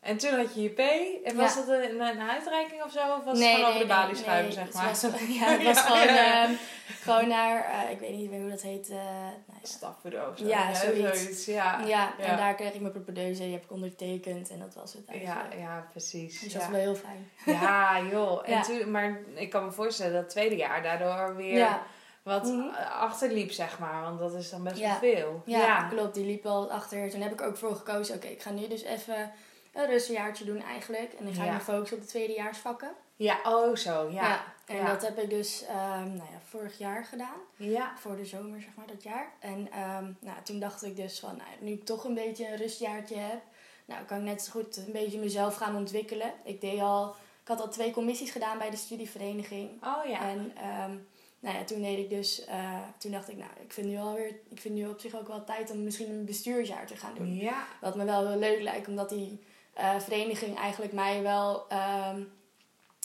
[0.00, 0.78] En toen had je je P.
[1.26, 1.61] En was Ja.
[1.61, 2.99] dat een, een uitreiking of zo?
[3.19, 4.52] Of was Nee, het gewoon nee, over de balie schuiven, nee.
[4.52, 4.88] zeg Het maar?
[4.88, 5.00] was-
[5.40, 6.45] ja, het was Ja, gewoon, ja, ja.
[6.45, 6.52] ehm,
[7.00, 8.88] gewoon naar, eh, ik weet niet meer hoe dat heet.
[8.88, 9.66] eh, nou ja.
[9.69, 10.47] Stafbureau of zo.
[10.47, 11.45] Ja, zoiets.
[11.45, 11.87] Ja, Ja,
[12.19, 12.25] ja.
[12.25, 15.12] en daar kreeg ik mijn propedeuse, die heb ik ondertekend en dat was het ja,
[15.12, 15.54] eigenlijk.
[15.61, 16.40] ja, precies.
[16.40, 16.59] Dus ja.
[16.59, 17.30] dat was wel heel fijn.
[17.45, 18.42] Ja, joh.
[18.49, 18.62] En Ja.
[18.62, 21.83] toen, maar ik kan me voorstellen dat het tweede jaar daardoor weer Ja,
[22.23, 22.69] wat Mhm.
[22.99, 24.02] achterliep, zeg maar.
[24.02, 24.88] Want dat is dan best Ja.
[24.88, 25.42] wel veel.
[25.47, 26.14] ja, klopt.
[26.14, 27.11] Die liep wel achter.
[27.11, 29.33] Toen heb ik ook voor gekozen, oké, ik ga nu dus even
[29.81, 31.13] een rustjaartje doen eigenlijk.
[31.13, 31.55] En dan ga ik Ja.
[31.55, 32.91] me focussen op de tweedejaarsvakken.
[33.17, 34.45] Ja, oh zo, ja.
[34.67, 34.87] En Ja.
[34.87, 37.39] dat heb ik dus ehm, nou ja, vorig jaar gedaan.
[37.57, 37.93] Ja.
[37.99, 39.33] Voor de zomer, zeg maar, dat jaar.
[39.39, 42.57] En ehm, nou, toen dacht ik dus van, nou, nu ik toch een beetje een
[42.57, 43.41] rustjaartje heb...
[43.85, 46.33] Nou, kan ik net zo goed een beetje mezelf gaan ontwikkelen.
[46.45, 47.15] Ik deed al...
[47.43, 49.71] Ik had al twee commissies gedaan bij de studievereniging.
[49.85, 50.21] Oh ja.
[50.21, 50.95] En ehm,
[51.41, 52.45] nou ja, toen deed ik dus...
[52.45, 54.35] eh, toen dacht ik, nou, ik vind nu alweer...
[54.49, 57.35] Ik vind nu op zich ook wel tijd om misschien een bestuursjaar te gaan doen.
[57.35, 57.67] Ja.
[57.81, 61.65] Wat me wel heel leuk lijkt, omdat die eh, vereniging eigenlijk mij wel...
[61.69, 62.23] ehm,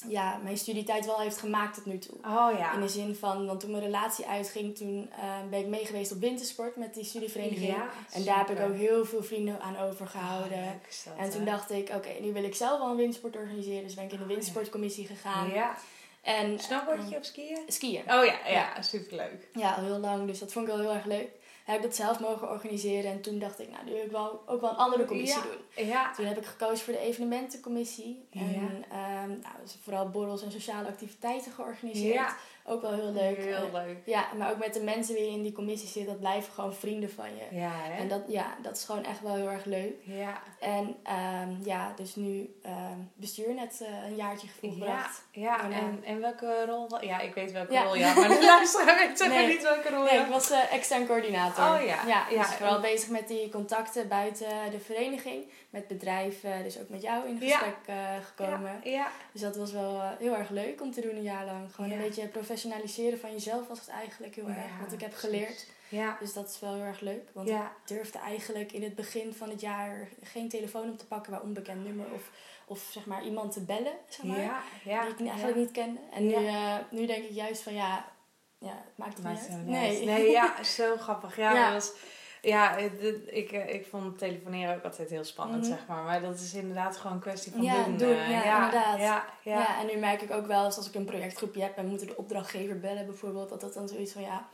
[0.07, 2.15] ja, mijn studietijd wel heeft gemaakt tot nu toe.
[2.25, 2.77] Oh In ja.
[2.77, 6.75] de zin van, want toen mijn relatie uitging, toen eh, ben ik meegeweest op wintersport
[6.75, 7.67] met die studievereniging.
[7.75, 10.57] Ja, en daar heb ik ook heel veel vrienden aan overgehouden.
[10.57, 10.65] Oh,
[11.05, 11.45] dat, en toen hè?
[11.45, 13.84] dacht ik, oké, nu wil ik zelf wel een wintersport organiseren.
[13.84, 14.36] Dus ben ik in de Oh, ja.
[14.36, 15.50] wintersportcommissie gegaan.
[15.50, 15.75] Ja.
[16.22, 17.55] En Snowboardje of skiën?
[17.55, 18.01] eh, skiën.
[18.01, 19.48] Oh ja, ja, superleuk.
[19.53, 20.27] Ja, al heel lang.
[20.27, 21.29] Dus dat vond ik wel heel erg leuk.
[21.65, 23.12] Heb ik dat zelf mogen organiseren.
[23.12, 25.48] En toen dacht ik, nou, nu wil ik wel, ook wel een andere commissie Ja.
[25.75, 25.86] doen.
[25.88, 26.13] Ja.
[26.13, 28.27] Toen heb ik gekozen voor de evenementencommissie.
[28.31, 28.67] En Ja.
[28.98, 32.34] ehm, nou, dus vooral borrels en sociale activiteiten georganiseerd.
[32.65, 32.71] Ja.
[32.71, 33.38] Ook wel heel leuk.
[33.38, 33.97] Heel leuk.
[34.06, 37.12] Ja, maar ook met de mensen die in die commissie zitten, dat blijven gewoon vrienden
[37.12, 37.56] van je.
[37.58, 37.97] Ja, hè?
[38.01, 39.93] En dat, ja, dat is gewoon echt wel heel erg leuk.
[40.04, 40.41] Ja.
[40.60, 45.23] En ehm, ja, dus nu ehm, bestuur net eh, een jaartje Ja, volgebracht.
[45.32, 45.63] ja.
[45.63, 47.04] En, En, en welke rol?
[47.04, 47.84] Ja, ik weet welke Ja.
[47.84, 48.13] rol, ja.
[48.13, 49.47] Maar de luisteraar weet zeg Nee.
[49.47, 51.63] niet welke rol Nee, ik was eh, extern coördinator.
[51.75, 52.41] Oh ja, Ja, ja.
[52.41, 55.43] dus vooral bezig met die contacten buiten de vereniging.
[55.75, 58.81] Met bedrijven, dus ook met jou in gesprek eh, gekomen.
[58.83, 59.11] Ja, ja.
[59.31, 61.75] Dus dat was wel eh, heel erg leuk om te doen een jaar lang.
[61.75, 64.79] Gewoon een beetje professionaliseren van jezelf was het eigenlijk heel erg.
[64.81, 65.65] Wat ik heb geleerd.
[65.89, 66.17] Ja.
[66.19, 67.29] Dus dat is wel heel erg leuk.
[67.33, 71.31] Want ik durfde eigenlijk in het begin van het jaar geen telefoon op te pakken
[71.31, 72.05] bij onbekend nummer.
[72.13, 72.29] Of,
[72.65, 74.63] of zeg maar iemand te bellen, zeg maar.
[74.83, 75.99] Die ik eigenlijk niet kende.
[76.11, 78.05] En nu, eh, nu denk ik juist van ja,
[78.57, 80.05] ja het maakt het niet uit.
[80.05, 80.29] Nee.
[80.29, 81.38] ja, zo grappig.
[81.38, 81.71] Ja, Ja.
[81.71, 81.93] Dat was,
[82.45, 82.75] ja
[83.27, 85.71] ik, eh, ik vond telefoneren ook altijd heel spannend, Mhm.
[85.71, 86.03] zeg maar.
[86.03, 87.97] Maar dat is inderdaad gewoon een kwestie van Ja, doen.
[87.97, 88.97] doen, eh, ja, inderdaad.
[88.99, 89.58] Ja, Ja.
[89.58, 89.79] ja.
[89.79, 92.17] en nu merk ik ook wel eens als ik een projectgroepje heb en moeten de
[92.17, 94.47] opdrachtgever bellen bijvoorbeeld, dat dat dan zoiets van ja,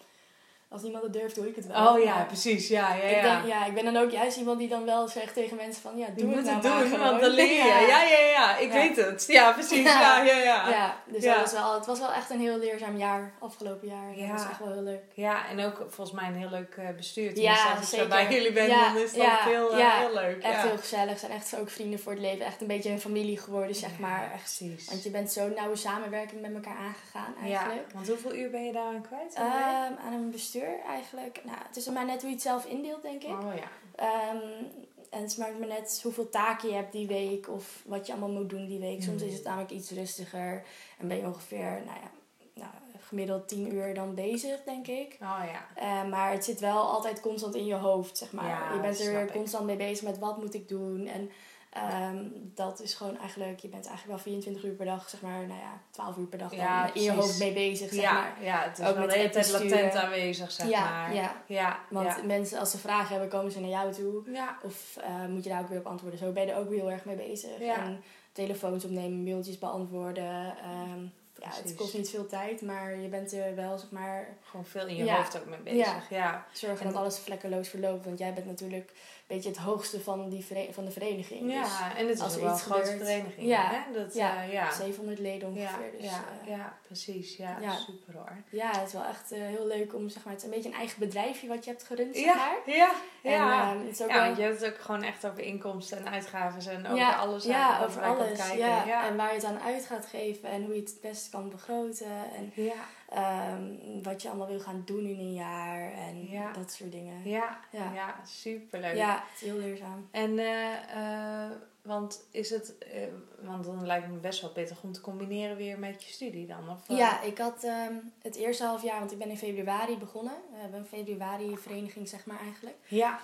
[0.72, 1.94] als niemand het durft, doe ik het wel.
[1.94, 2.68] Oh ja, Maar precies.
[2.68, 3.22] Ja, ja, Ik, ja.
[3.22, 5.98] denk, ja, ik ben dan ook juist iemand die dan wel zegt tegen mensen van
[5.98, 7.08] ja, doe het het nou maar doen, gewoon.
[7.10, 7.86] want dan leer je.
[7.90, 8.58] Ja, ja, ja.
[8.58, 8.74] Ik Ja.
[8.74, 9.26] weet het.
[9.28, 9.84] Ja, precies.
[10.02, 10.70] Ja, ja, ja.
[10.70, 11.34] Ja, dus Ja.
[11.34, 14.16] Dat was wel, het was wel echt een heel leerzaam jaar, afgelopen jaar.
[14.18, 14.28] Ja.
[14.28, 15.02] Dat was echt wel heel leuk.
[15.14, 17.26] Ja, en ook volgens mij een heel leuk eh, bestuur.
[17.26, 18.08] Ja, Tenminste, als ik zeker.
[18.08, 19.98] bij jullie ben, Ja, dan is dat ja, veel, eh, ja.
[20.00, 20.44] heel leuk.
[20.44, 20.68] Echt ja.
[20.68, 22.46] heel gezellig, zijn echt ook vrienden voor het leven.
[22.46, 24.32] Echt een beetje een familie geworden, zeg Ja, maar.
[24.34, 24.90] Echt, precies.
[24.90, 27.92] want je bent zo'n nauwe samenwerking met elkaar aangegaan ja, eigenlijk.
[27.94, 29.36] want hoeveel uur ben je daaraan kwijt?
[29.36, 29.62] in de week?
[29.62, 31.42] Ehm, aan een bestuur eigenlijk.
[31.44, 33.30] Nou, het is maar net hoe je het zelf indeelt, denk ik.
[33.30, 33.70] oh ja.
[33.96, 34.64] Ehm,
[35.10, 38.30] en het maakt me net hoeveel taken je hebt die week of wat je allemaal
[38.42, 39.04] moet doen die week.
[39.04, 39.28] Soms Mm.
[39.28, 40.64] is het namelijk iets rustiger
[41.00, 42.12] en ben je ongeveer, nou ja,
[42.54, 45.18] nou, gemiddeld 10 uur dan bezig, denk ik.
[45.22, 45.68] Oh ja.
[45.76, 48.48] Eh, maar het zit wel altijd constant in je hoofd, zeg maar.
[48.48, 49.32] Ja, je bent er ik.
[49.32, 51.08] constant mee bezig met wat moet ik doen.
[51.08, 51.30] En
[51.72, 55.38] ehm, dat is gewoon eigenlijk, je bent eigenlijk wel 24 uur per dag, zeg maar,
[55.48, 58.38] nou ja, 12 uur per dag Ja, in je hoofd mee bezig, zeg ja, maar.
[58.42, 61.14] ja, het is Ook wel de hele tijd latent aanwezig, zeg ja, maar.
[61.16, 64.24] ja, Ja, want mensen, als ze vragen hebben, komen ze naar jou toe.
[64.64, 66.20] Of eh, moet je daar ook weer op antwoorden.
[66.20, 67.60] Zo ben je er ook heel erg mee bezig.
[67.60, 70.56] En telefoons opnemen, mailtjes beantwoorden.
[70.58, 71.02] ehm,
[71.40, 74.88] ja, het kost niet veel tijd, maar je bent er wel, zeg maar, gewoon veel
[74.88, 76.10] in je hoofd ook mee bezig.
[76.10, 76.46] Ja.
[76.52, 78.06] zorgen En- dat alles vlekkeloos verloopt.
[78.06, 78.92] Want jij bent natuurlijk
[79.36, 81.42] beetje het hoogste van, die van de vereniging.
[81.42, 83.48] Dus Ja, en het is als er wel een iets grote gebeurt- vereniging.
[83.48, 84.00] Ja, hè?
[84.00, 84.72] Dat, ja, eh, ja.
[84.72, 85.66] 700 leden ongeveer.
[85.68, 87.36] Ja, dus, ja, eh, ja, precies.
[87.38, 88.36] Ja, super hoor.
[88.50, 90.70] ja, het is wel echt eh, heel leuk om, zeg maar, het is een beetje
[90.70, 92.76] een eigen bedrijfje wat je hebt gerund, zeg Ja, maar.
[92.76, 92.92] ja,
[93.22, 93.76] En ja.
[93.88, 94.26] het ook ja, wel...
[94.26, 97.44] want je hebt het ook gewoon echt over inkomsten en uitgaven en over alles.
[97.44, 98.38] ja, over alles.
[98.38, 98.58] kijken.
[98.58, 98.86] Ja.
[98.86, 99.08] Ja.
[99.08, 101.50] En waar je het aan uit gaat geven en hoe je het het best kan
[101.50, 102.08] begroten.
[102.36, 102.74] En Ja,
[103.12, 103.64] ehm,
[104.04, 106.52] wat je allemaal wil gaan doen in een jaar en Ja.
[106.52, 107.30] dat soort dingen.
[107.30, 107.94] ja, ja.
[107.94, 108.16] Ja.
[108.26, 108.96] superleuk.
[108.96, 110.08] Ja, het is heel leerzaam.
[110.12, 113.02] En, eh, eh, want is het, eh,
[113.42, 116.70] want dan lijkt me best wel pittig om te combineren weer met je studie dan?
[116.70, 116.98] Of?
[116.98, 120.34] Ja, ik had ehm, het eerste half jaar, want ik ben in februari begonnen.
[120.54, 122.78] We hebben een februari vereniging, zeg maar eigenlijk.
[122.88, 123.20] Ja,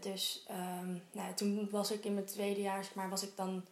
[0.00, 3.64] dus ehm, nou, toen was ik in mijn tweede jaar, zeg maar, was ik dan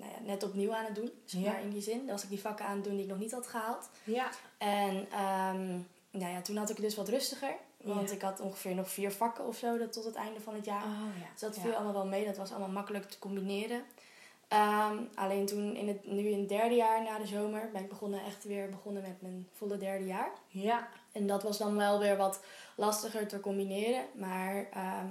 [0.00, 1.10] nou ja, net opnieuw aan het doen.
[1.24, 1.52] Zeg Ja.
[1.52, 1.98] maar in die zin.
[1.98, 3.88] Dan was ik die vakken aan het doen die ik nog niet had gehaald.
[4.04, 4.28] ja.
[4.58, 5.68] En ehm,
[6.10, 7.54] nou ja, toen had ik het dus wat rustiger.
[7.76, 8.14] Want Ja.
[8.14, 10.82] ik had ongeveer nog vier vakken of zo dat tot het einde van het jaar.
[10.84, 11.26] Oh ja.
[11.32, 11.62] Dus dat ja.
[11.62, 12.24] viel allemaal wel mee.
[12.24, 13.82] Dat was allemaal makkelijk te combineren.
[14.48, 17.88] Ehm, alleen toen, in het, nu in het derde jaar na de zomer, ben ik
[17.88, 20.30] begonnen, echt weer begonnen met mijn volle derde jaar.
[20.48, 22.40] Ja, En dat was dan wel weer wat
[22.76, 24.04] lastiger te combineren.
[24.14, 25.06] Maar ehm,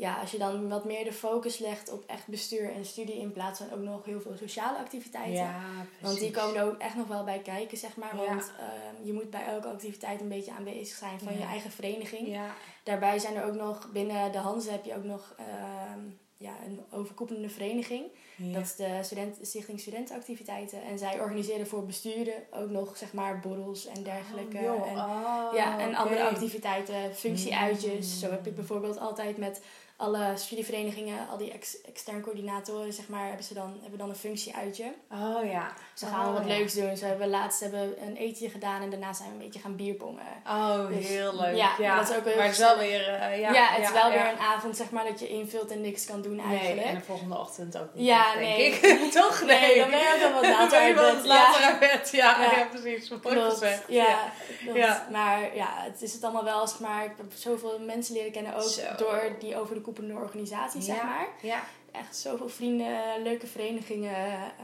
[0.00, 3.32] ja, als je dan wat meer de focus legt op echt bestuur en studie in
[3.32, 5.32] plaats van ook nog heel veel sociale activiteiten.
[5.32, 5.60] ja.
[6.00, 8.16] Want die komen er ook echt nog wel bij kijken, zeg maar.
[8.16, 8.24] Ja.
[8.24, 12.28] Want ehm, je moet bij elke activiteit een beetje aanwezig zijn van je eigen vereniging.
[12.28, 16.00] Ja, Daarbij zijn er ook nog, binnen de Hanze heb je ook nog ehm,
[16.36, 18.04] ja, een overkoepelende vereniging.
[18.36, 20.82] Dat is de student, Stichting Studentenactiviteiten.
[20.82, 24.58] En zij organiseren voor besturen ook nog, zeg maar, borrels en dergelijke.
[24.58, 28.14] Oh, en, Oh, ja, en andere activiteiten, functieuitjes.
[28.14, 28.18] Mm.
[28.18, 29.60] Zo heb ik bijvoorbeeld altijd met
[30.00, 34.14] alle studieverenigingen, al die ex, extern coördinatoren, zeg maar, hebben ze dan, hebben dan een
[34.14, 34.94] functieuitje.
[35.10, 35.74] Oh ja.
[36.00, 36.56] Ze gaan oh, wat ja.
[36.56, 36.96] leuks doen.
[36.96, 40.22] Ze hebben laatst hebben een eetje gedaan en daarna zijn we een beetje gaan bierpongen.
[40.46, 41.56] Oh, Dus, heel leuk.
[41.56, 43.08] ja, Ja, dat is ook heel Maar het is wel weer...
[43.08, 45.80] eh, Ja, ja, het is wel weer een avond, zeg maar, dat je invult en
[45.80, 46.74] niks kan doen eigenlijk.
[46.76, 48.06] Nee, en de volgende ochtend ook niet.
[48.06, 48.66] Ja, denk nee.
[48.72, 49.12] ik.
[49.20, 49.42] Toch?
[49.42, 49.58] Nee.
[49.60, 51.24] Nee, dan ben je ook al wat later uit bed.
[51.24, 51.66] later Ja.
[51.68, 52.08] uit bed.
[52.12, 52.64] Ja, ja.
[52.70, 53.08] Precies.
[53.22, 53.82] Mooi gezegd.
[53.88, 54.32] Ja,
[54.64, 55.10] klopt.
[55.10, 58.54] Maar ja, het is het allemaal wel, zeg maar, ik heb zoveel mensen leren kennen
[58.54, 58.82] ook Zo.
[58.96, 61.26] door die overkoepelende organisaties, zeg maar.
[61.40, 61.60] Ja,
[61.92, 64.14] Echt zoveel vrienden, leuke verenigingen.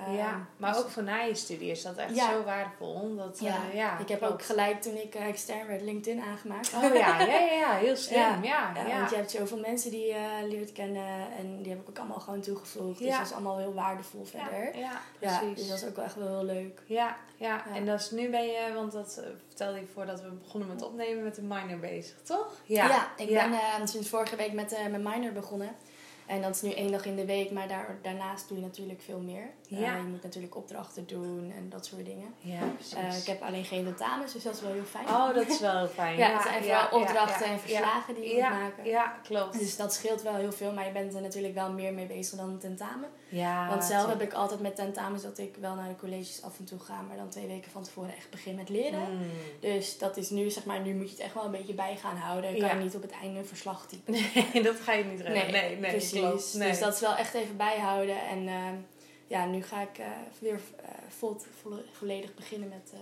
[0.07, 2.31] ehm, ja, maar dus- ook voor na je studie is dat echt Ja.
[2.31, 2.93] zo waardevol.
[2.95, 4.33] Omdat, Ja, eh, ja ik heb klopt.
[4.33, 6.73] ook gelijk toen ik eh, extern werd LinkedIn aangemaakt.
[6.75, 8.19] Oh ja, ja, ja, ja, heel slim.
[8.19, 8.73] Ja, Ja.
[8.87, 8.99] ja.
[8.99, 12.21] Want je hebt zoveel mensen die je leert kennen en die heb ik ook allemaal
[12.21, 12.99] gewoon toegevoegd.
[12.99, 14.77] Dus dat is allemaal heel waardevol verder.
[14.79, 15.57] Ja, precies.
[15.59, 16.83] dus dat is ook wel echt wel heel leuk.
[16.87, 20.29] Ja, ja, en dat is nu ben je, want dat eh, vertelde je voordat we
[20.29, 22.53] begonnen met opnemen met de minor bezig, toch?
[22.65, 23.49] Ja, ik ja.
[23.49, 25.77] ben eh, sinds vorige week met eh, mijn minor begonnen.
[26.27, 29.01] En dat is nu één dag in de week, maar daar, daarnaast doe je natuurlijk
[29.03, 29.51] veel meer.
[29.71, 29.97] Eh, Ja.
[29.97, 32.35] je moet natuurlijk opdrachten doen en dat soort dingen.
[32.39, 32.95] Ja, precies.
[32.95, 35.07] Eh, ik heb alleen geen tentamens, dus dat is wel heel fijn.
[35.09, 36.17] Oh, dat is wel heel fijn.
[36.19, 38.85] Ja, het zijn vooral opdrachten ja, en verslagen die je ja, moet maken.
[38.85, 39.59] Ja, klopt.
[39.59, 42.39] Dus dat scheelt wel heel veel, maar je bent er natuurlijk wel meer mee bezig
[42.39, 43.09] dan een tentamen.
[43.29, 46.59] ja, Want zelf heb ik altijd met tentamens dat ik wel naar de colleges af
[46.59, 49.13] en toe ga, maar dan twee weken van tevoren echt begin met leren.
[49.13, 49.31] Mm.
[49.61, 51.97] Dus dat is nu, zeg maar, nu moet je het echt wel een beetje bij
[51.97, 52.51] gaan houden.
[52.51, 52.69] Je Ja.
[52.69, 54.15] kan niet op het einde een verslag typen.
[54.53, 55.53] Nee, dat ga je niet redden.
[55.53, 56.21] Nee, nee, precies.
[56.21, 56.55] klopt.
[56.55, 56.69] Nee.
[56.69, 58.17] Dus dat is wel echt even bijhouden.
[58.31, 58.75] En ehm,
[59.27, 60.07] ja, nu ga ik eh,
[60.39, 62.99] weer eh, vol, vo- volledig beginnen met eh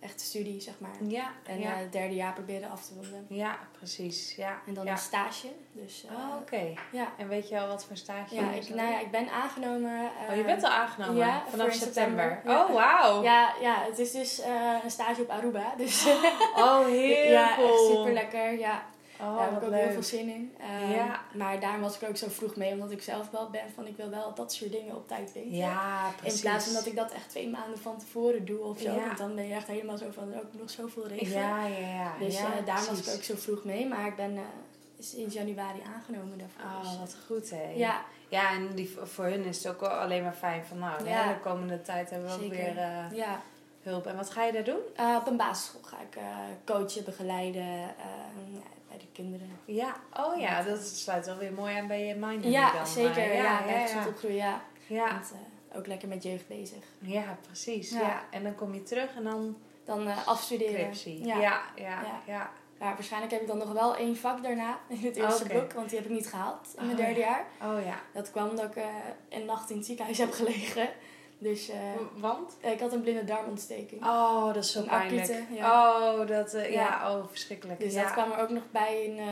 [0.00, 0.90] echte studie, zeg maar.
[1.00, 1.70] Ja, En ja.
[1.74, 3.26] het derde jaar proberen af te ronden.
[3.28, 4.34] ja, precies.
[4.34, 4.60] Ja.
[4.66, 4.90] En dan ja.
[4.92, 5.48] een stage.
[5.72, 6.74] Dus Oh, oké.
[6.92, 7.12] ja.
[7.18, 8.74] En weet je al wat voor stage Ja, je ik, zit?
[8.74, 10.10] nou ja, ik ben aangenomen.
[10.30, 12.40] Oh, je bent al aangenomen ja, vanaf september.
[12.46, 13.22] Oh, wauw.
[13.22, 14.42] Ja, ja, het is dus
[14.84, 15.74] een stage op Aruba.
[15.76, 16.06] Dus
[16.56, 17.90] Oh, heel ja, cool.
[17.96, 18.58] super lekker.
[18.58, 18.84] Ja,
[19.20, 19.80] Oh, daar heb ik ook leuk.
[19.82, 20.54] heel veel zin in.
[20.60, 21.20] Ehm, Ja.
[21.34, 23.96] Maar daarom was ik ook zo vroeg mee, omdat ik zelf wel ben van ik
[23.96, 25.50] wil wel dat soort dingen op tijd weten.
[25.56, 26.34] Ja, precies.
[26.34, 28.92] In plaats van dat ik dat echt twee maanden van tevoren doe of zo.
[28.92, 29.06] Ja.
[29.06, 31.38] Want dan ben je echt helemaal zo van ook nog zoveel regelen.
[31.42, 32.12] Ja, ja, ja.
[32.18, 33.86] Dus ja, eh, daarom was ik ook zo vroeg mee.
[33.86, 34.42] Maar ik ben eh,
[35.00, 36.90] sinds januari aangenomen daarvoor.
[36.92, 37.70] Oh, wat goed, hè.
[37.74, 41.32] ja, Ja, en die, voor hun is het ook alleen maar fijn van, nou, Ja.
[41.32, 43.40] de komende tijd hebben we ook weer eh, ja.
[43.82, 44.06] hulp.
[44.06, 44.80] En wat ga je daar doen?
[45.16, 46.18] Op een basisschool ga ik
[46.64, 47.94] coachen, begeleiden
[49.22, 49.58] kinderen.
[49.64, 52.44] Ja, oh ja, dat sluit wel weer mooi aan bij je mind.
[52.44, 52.86] Ja, dan.
[52.86, 53.16] zeker.
[53.16, 54.06] eh, ja, ja, ja, ja.
[54.06, 54.60] opgroeien, ja.
[54.86, 55.32] Ja, Want,
[55.76, 56.84] ook lekker met jeugd bezig.
[56.98, 57.90] ja, precies.
[57.90, 58.24] Ja.
[58.30, 60.74] En dan kom je terug en dan Dan eh, afstuderen.
[60.74, 61.26] scriptie.
[61.26, 61.40] Ja.
[61.40, 62.50] Ja, ja, ja.
[62.78, 65.98] Waarschijnlijk heb ik dan nog wel één vak daarna in het eerste blok, want die
[65.98, 67.44] heb ik niet gehaald in mijn Oh, derde jaar.
[67.62, 68.00] Oh ja.
[68.12, 68.84] Dat kwam omdat ik eh,
[69.28, 70.88] een nacht in het ziekenhuis heb gelegen.
[71.38, 71.78] Dus eh,
[72.16, 72.56] Want?
[72.60, 74.04] ik had een blinde darmontsteking.
[74.04, 75.22] Oh, dat is zo pijnlijk.
[75.30, 75.90] acute, ja.
[76.20, 76.80] Oh, dat, eh, ja.
[76.80, 77.16] Ja.
[77.16, 77.80] oh, verschrikkelijk.
[77.80, 78.02] Dus ja.
[78.02, 79.04] dat kwam er ook nog bij.
[79.04, 79.26] In, eh,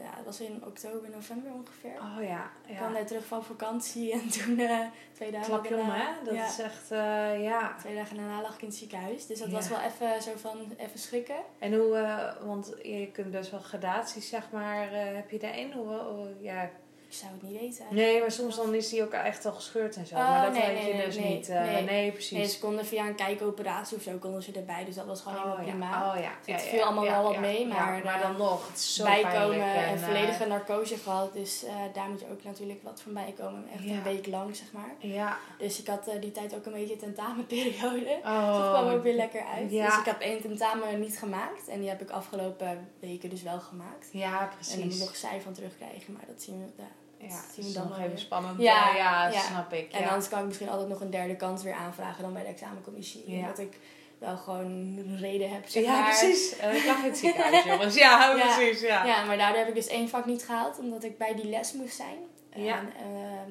[0.00, 1.90] ja, was in oktober, november ongeveer.
[2.00, 4.78] Oh ja, Ik kwam net terug van vakantie en toen eh,
[5.12, 6.24] twee dagen Klap daarna- hè?
[6.24, 7.74] Dat is echt, eh, ja.
[7.78, 9.26] Twee dagen daarna lag ik in het ziekenhuis.
[9.26, 11.36] Dus dat was wel even zo van, even schrikken.
[11.58, 15.72] En hoe, eh, want je kunt best wel gradaties, zeg maar, eh, heb je daarin?
[15.72, 16.70] Hoe, hoe- ja.
[17.08, 17.84] Ik zou het niet weten.
[17.90, 20.14] Nee, maar soms dan is die ook echt al gescheurd en zo.
[20.14, 21.48] Oh, maar dat nee, weet nee, je nee, dus niet.
[21.48, 22.12] eh, nee.
[22.12, 22.30] precies.
[22.38, 24.84] Nee, ze konden via een kijkoperatie of zo konden ze erbij.
[24.84, 25.70] Dus dat was gewoon helemaal oh, ja.
[25.70, 26.14] prima.
[26.14, 26.30] Oh ja.
[26.52, 28.94] Het ja, viel ja, allemaal wel wat mee, maar, maar eh, dan nog, het is
[28.94, 31.32] zo bijkomen pijnlijk en, eh, volledige narcose gehad.
[31.32, 33.64] Dus eh, daar moet je ook natuurlijk wat van bijkomen.
[33.74, 34.94] Echt een week lang, zeg maar.
[34.98, 35.38] Ja.
[35.58, 38.18] Dus ik had eh, die tijd ook een beetje tentamenperiode.
[38.28, 38.58] Oh.
[38.58, 39.70] Dat kwam ook weer lekker uit.
[39.70, 41.68] Dus ik heb één tentamen niet gemaakt.
[41.68, 44.08] En die heb ik afgelopen weken dus wel gemaakt.
[44.12, 45.00] Ja, En dan moet ik precies.
[45.00, 46.12] nog cijfer van terugkrijgen.
[46.12, 46.82] Maar dat zien we...
[47.18, 47.28] Ja.
[47.28, 48.60] Zien we is dan nog even spannend.
[48.60, 49.92] Ja, Ja, ja, snap ik.
[49.92, 52.48] En anders kan ik misschien altijd nog een derde kans weer aanvragen dan bij de
[52.48, 53.24] examencommissie.
[53.26, 53.78] Omdat ik
[54.18, 56.56] wel gewoon een reden heb, zeg ja, precies.
[56.58, 57.94] En ik lag in het ziekenhuis, jongens.
[57.94, 58.80] Ja, precies.
[58.80, 59.04] Ja.
[59.04, 61.72] Ja, maar daardoor heb ik dus één vak niet gehaald, omdat ik bij die les
[61.72, 62.18] moest zijn.
[62.54, 62.78] Ja.
[62.78, 63.50] En, ehm,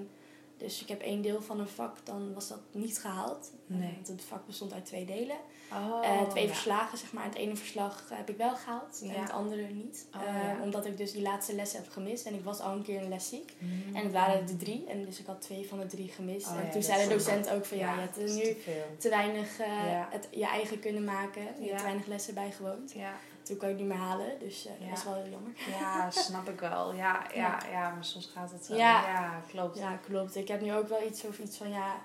[0.57, 3.51] dus ik heb één deel van een vak, dan was dat niet gehaald.
[3.65, 3.91] Nee.
[3.93, 5.35] Want het vak bestond uit twee delen.
[5.71, 6.49] Oh, Eh, twee ja.
[6.53, 7.23] verslagen, zeg maar.
[7.23, 9.13] Het ene verslag eh, heb ik wel gehaald Ja.
[9.13, 10.05] en het andere niet.
[10.15, 10.57] Oh, Eh, ja.
[10.61, 12.25] Omdat ik dus die laatste les heb gemist.
[12.25, 13.53] En ik was al een keer een les ziek.
[13.57, 13.95] Mm.
[13.95, 14.85] En het waren er drie.
[14.87, 16.47] En dus ik had twee van de drie gemist.
[16.47, 18.57] Oh, en toen zei de docent ook van ja, je hebt nu
[18.97, 19.67] te weinig eh,
[20.09, 21.41] het, je eigen kunnen maken.
[21.59, 22.93] Je hebt te weinig lessen bijgewoond.
[23.47, 24.39] Toen kan ik niet meer halen.
[24.39, 24.79] Dus eh, Ja.
[24.79, 25.51] dat was wel heel jammer.
[25.79, 26.93] ja, snap ik wel.
[27.03, 27.59] Ja, ja, Ja.
[27.71, 28.75] ja, maar soms gaat het zo.
[28.75, 29.01] Ja.
[29.07, 29.77] Ja, klopt.
[29.77, 30.35] Ja, klopt.
[30.35, 31.95] Ik heb nu ook wel iets over iets van ja,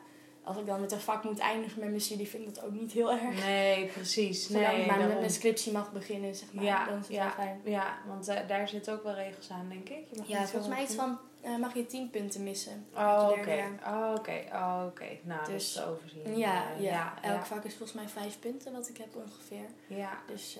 [0.45, 2.73] als ik dan met een vak moet eindigen met mijn studie, vind ik dat ook
[2.73, 3.45] niet heel erg.
[3.45, 4.49] Nee, precies.
[4.49, 7.23] Nee, ik maar met mijn scriptie mag beginnen, zeg maar, Ja, dan is het ja.
[7.23, 7.61] wel fijn.
[7.65, 10.07] Ja, want eh, daar zitten ook wel regels aan, denk ik.
[10.11, 12.87] Je mag Ja, volgens mij iets van, eh, mag je 10 punten missen.
[12.95, 13.65] Oh, oké.
[13.87, 14.43] Oh, oké.
[14.53, 15.07] Oh, oké.
[15.23, 16.37] Nou, dat Dus- is te overzien.
[16.39, 19.67] Ja, ja, elk vak is volgens mij 5 punten wat ik heb ongeveer.
[19.87, 20.11] Ja.
[20.27, 20.59] Dus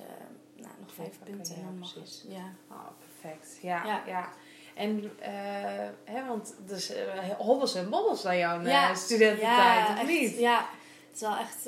[0.63, 2.25] nou, nog Vijf 5 vakken, punten en ja, dan mag het.
[2.29, 2.53] Ja.
[2.71, 3.59] Oh, perfect.
[3.63, 4.03] Ja, ja.
[4.07, 4.29] Ja.
[4.75, 8.91] En, eh, hè, want dus eh, hobbels en bobbels naar jouw Ja.
[8.91, 10.39] eh, studententijd, of echt, niet?
[10.39, 10.59] Ja,
[11.07, 11.67] het is wel echt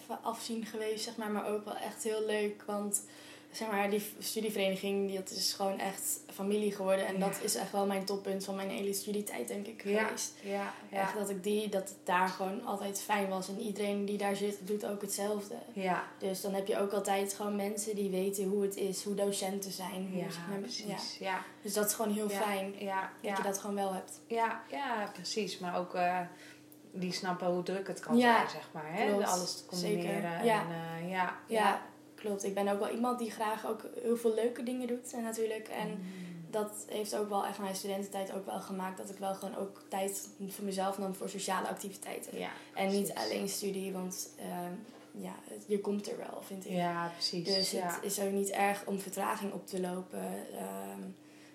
[0.00, 2.62] even afzien geweest, zeg maar, maar ook wel echt heel leuk.
[2.66, 3.02] Want
[3.56, 7.06] zeg maar, die studievereniging, die, dat is gewoon echt familie geworden.
[7.06, 7.20] En Ja.
[7.20, 10.34] dat is echt wel mijn toppunt van mijn hele studietijd, denk ik, Ja, geweest.
[10.42, 11.00] ja, ja.
[11.00, 13.48] Echt dat ik die, dat het daar gewoon altijd fijn was.
[13.48, 15.54] En iedereen die daar zit, doet ook hetzelfde.
[15.72, 19.14] Ja, Dus dan heb je ook altijd gewoon mensen die weten hoe het is, hoe
[19.14, 20.08] docenten zijn.
[20.12, 20.26] Hoe ja,
[20.60, 21.16] precies.
[21.18, 24.20] Ja, Dus dat is gewoon heel fijn ja, dat je dat gewoon wel hebt.
[24.26, 25.58] Ja, ja, precies.
[25.58, 26.20] Maar ook eh,
[26.92, 28.92] die snappen hoe druk het kan zijn, zeg maar.
[28.94, 29.26] Hè?
[29.26, 30.22] Alles te combineren.
[30.34, 31.82] En, eh, ja, Ja,
[32.26, 32.44] klopt.
[32.44, 35.12] Ik ben ook wel iemand die graag ook heel veel leuke dingen doet.
[35.12, 35.68] En natuurlijk.
[35.68, 36.00] En Mm.
[36.50, 38.96] dat heeft ook wel echt mijn studententijd ook wel gemaakt.
[38.96, 42.38] Dat ik wel gewoon ook tijd voor mezelf nam voor sociale activiteiten.
[42.38, 44.72] Ja, en niet alleen studie, want ehm,
[45.24, 45.34] ja,
[45.66, 46.70] je komt er wel, vind ik.
[46.72, 47.44] Ja, precies.
[47.54, 47.86] Dus ja.
[47.94, 50.46] het is ook niet erg om vertraging op te lopen.
[50.58, 51.02] Ehm,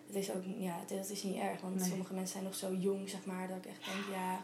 [0.08, 1.90] het is ook, ja, het is niet erg, want Nee.
[1.90, 4.40] sommige mensen zijn nog zo jong, zeg maar, dat ik echt denk, ja,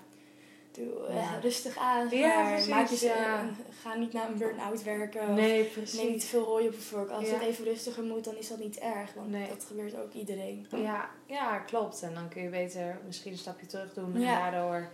[0.77, 1.39] doe eh, Ja.
[1.41, 2.09] rustig aan.
[2.09, 3.49] Ja, precies, maak je, ja.
[3.81, 5.33] ga niet naar een burn-out werken.
[5.33, 6.25] nee, Neem niet precies.
[6.25, 7.09] veel hooi op je vork.
[7.09, 9.13] Als het even rustiger moet, dan is dat niet erg.
[9.13, 9.47] Want Nee.
[9.47, 10.67] dat gebeurt ook iedereen.
[10.75, 12.01] Ja, ja, klopt.
[12.01, 14.45] En dan kun je beter misschien een stapje terug doen Ja.
[14.45, 14.87] en daardoor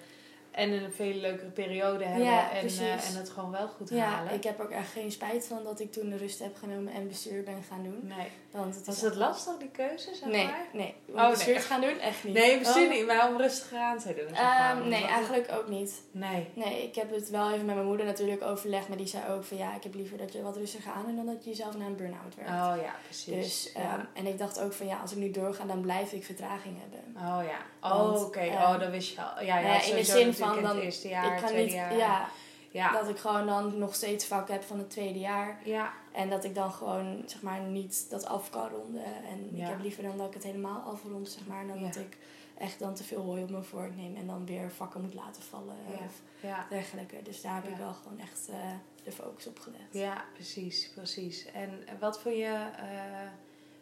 [0.54, 4.06] en een veel leukere periode hebben Ja, en, eh, en het gewoon wel goed Ja,
[4.06, 4.34] halen.
[4.34, 7.08] ik heb ook echt geen spijt van dat ik toen de rust heb genomen en
[7.08, 8.00] bestuur ben gaan doen.
[8.04, 8.28] Nee.
[8.52, 10.66] Want het Was het lastig, die keuze, zeg Nee, maar?
[10.74, 10.96] nee.
[11.08, 11.64] Om Oh, bestuur nee.
[11.64, 12.00] gaan doen?
[12.00, 12.34] Echt niet.
[12.34, 12.94] Nee, bestuur Oh.
[12.94, 14.36] niet, maar om rustiger aan te doen.
[14.36, 16.02] Ehm, nee, eigenlijk ook niet.
[16.12, 16.48] Nee.
[16.54, 18.88] Nee, ik heb het wel even met mijn moeder natuurlijk overlegd.
[18.88, 21.16] Maar die zei ook van ja, ik heb liever dat je wat rustiger aan doet
[21.16, 22.52] dan dat je jezelf naar een burn-out werkt.
[22.52, 23.34] Oh ja, precies.
[23.36, 23.80] Dus, ja.
[23.82, 26.78] ehm, en ik dacht ook van ja, als ik nu doorga, dan blijf ik vertraging
[26.80, 27.22] hebben.
[27.28, 27.92] Oh ja.
[27.96, 28.40] Oh, oké.
[28.40, 29.44] ehm, oh, dat wist je al.
[29.46, 31.74] Ja, ja, in de zin van in het dan- eerste jaar, ik kan tweede niet,
[31.74, 31.96] jaar.
[31.98, 32.28] ja,
[32.72, 32.92] ja.
[32.92, 35.60] dat ik gewoon dan nog steeds vak heb van het tweede jaar.
[35.64, 35.94] Ja.
[36.12, 39.06] En dat ik dan gewoon, zeg maar, niet dat af kan ronden.
[39.06, 39.64] En Ja.
[39.64, 41.68] ik heb liever dan dat ik het helemaal afrond, zeg maar.
[41.68, 41.86] Dan Ja.
[41.86, 42.18] dat ik
[42.58, 44.16] echt dan te veel hooi op mijn vork neem.
[44.16, 46.06] En dan weer vakken moet laten vallen Ja.
[46.06, 47.22] of dergelijke.
[47.24, 48.56] Dus daar heb ik wel gewoon echt eh,
[49.04, 49.84] de focus op gelegd.
[49.92, 51.46] ja, precies, precies.
[51.52, 53.28] En wat vond je, eh,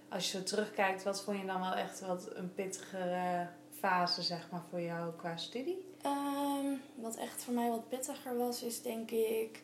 [0.09, 3.47] als je zo terugkijkt, wat vond je dan wel echt wat een pittigere
[3.79, 5.89] fase, zeg maar, voor jou qua studie?
[6.03, 9.61] Ehm, wat echt voor mij wat pittiger was, is denk ik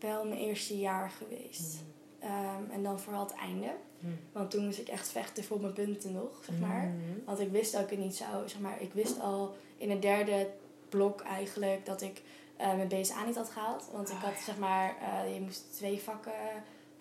[0.00, 1.76] wel mijn eerste jaar geweest.
[2.18, 3.74] Ehm, en dan vooral het einde.
[4.00, 4.18] Hmm.
[4.32, 6.84] Want toen moest ik echt vechten voor mijn punten nog, zeg maar.
[6.86, 7.24] Mhm.
[7.24, 8.80] Want ik wist dat ik het niet zou, zeg maar.
[8.82, 10.50] Ik wist al in het derde
[10.88, 12.22] blok eigenlijk dat ik
[12.56, 13.88] eh, mijn BSA niet had gehaald.
[13.92, 14.42] Want ik Oh, had, ja.
[14.44, 16.32] zeg maar, eh, je moest twee vakken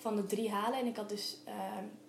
[0.04, 0.80] van de drie halen.
[0.80, 1.38] En ik had dus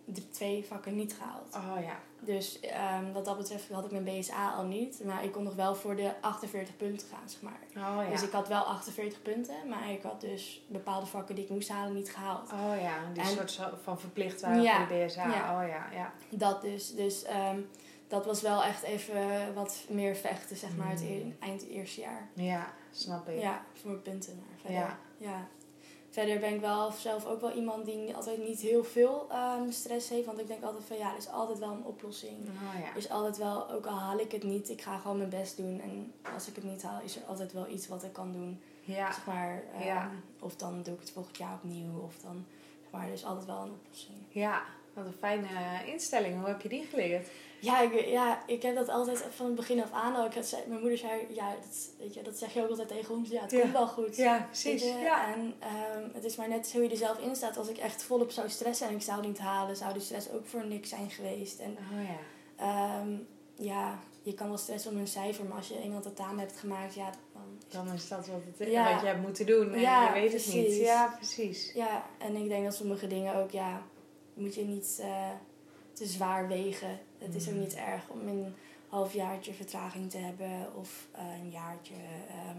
[0.05, 1.55] de twee vakken niet gehaald.
[1.55, 1.99] Oh ja.
[2.21, 5.05] Dus ehm, wat dat betreft had ik mijn BSA al niet.
[5.05, 7.59] Maar ik kon nog wel voor de 48 punten gaan, zeg maar.
[7.77, 8.11] Oh ja.
[8.11, 9.55] Dus ik had wel 48 punten.
[9.69, 12.53] Maar ik had dus bepaalde vakken die ik moest halen niet gehaald.
[12.53, 15.27] Oh ja, die En- soort van verplicht waren Ja, voor de BSA.
[15.27, 15.63] ja.
[15.63, 16.13] Oh ja, ja.
[16.31, 16.95] Dat dus.
[16.95, 17.61] Dus ehm,
[18.09, 21.07] dat was wel echt even wat meer vechten, zeg maar, het Mm.
[21.09, 22.29] e- eind het eerste jaar.
[22.35, 23.41] Ja, snap ik.
[23.41, 24.43] Ja, voor mijn punten.
[24.61, 24.99] Verder, Ja.
[25.17, 25.47] ja.
[26.15, 30.09] Verder ben ik wel zelf ook wel iemand die altijd niet heel veel ehm, stress
[30.09, 30.27] heeft.
[30.27, 32.37] Want ik denk altijd van ja, er is altijd wel een oplossing.
[32.39, 32.91] Oh ja.
[32.91, 35.57] Er is altijd wel, ook al haal ik het niet, ik ga gewoon mijn best
[35.57, 35.81] doen.
[35.81, 38.61] En als ik het niet haal, is er altijd wel iets wat ik kan doen.
[38.81, 39.13] Ja.
[39.13, 40.11] Zeg maar, ehm, Ja.
[40.41, 42.01] Of dan doe ik het volgend jaar opnieuw.
[42.01, 42.45] Of dan,
[42.83, 44.17] zeg maar, er is altijd wel een oplossing.
[44.29, 46.39] Ja, wat een fijne eh, instelling.
[46.39, 47.29] Hoe heb je die geleerd?
[47.65, 50.25] Ja ik, ja, ik heb dat altijd van het begin af aan al.
[50.27, 53.15] Ik had, mijn moeder zei, ja, dat, weet je, dat zeg je ook altijd tegen
[53.15, 53.29] ons.
[53.29, 53.61] Ja, het Ja.
[53.61, 54.17] komt wel goed.
[54.17, 54.83] Ja, precies.
[54.85, 55.35] Ja.
[55.35, 57.57] En ehm, het is maar net hoe je er zelf in staat.
[57.57, 60.31] Als ik echt volop zou stressen en ik zou het niet halen, zou de stress
[60.31, 61.59] ook voor niks zijn geweest.
[61.61, 62.19] En Oh ja.
[63.01, 63.17] ehm,
[63.55, 66.95] ja, je kan wel stressen om een cijfer, maar als je eenmaal tentamen hebt gemaakt,
[66.95, 68.93] ja, dan is Dan is dat wat, het, Ja.
[68.93, 69.73] wat je hebt moeten doen.
[69.73, 70.77] En Ja, je weet het niet.
[70.77, 71.73] Ja, precies.
[71.75, 73.83] Ja, en ik denk dat sommige dingen ook, ja,
[74.35, 75.31] moet je niet eh,
[75.93, 76.99] te zwaar wegen.
[77.27, 77.61] Het is ook Mm.
[77.61, 78.55] niet erg om een
[78.89, 81.95] halfjaartje vertraging te hebben of eh, een jaartje.
[82.29, 82.59] ehm,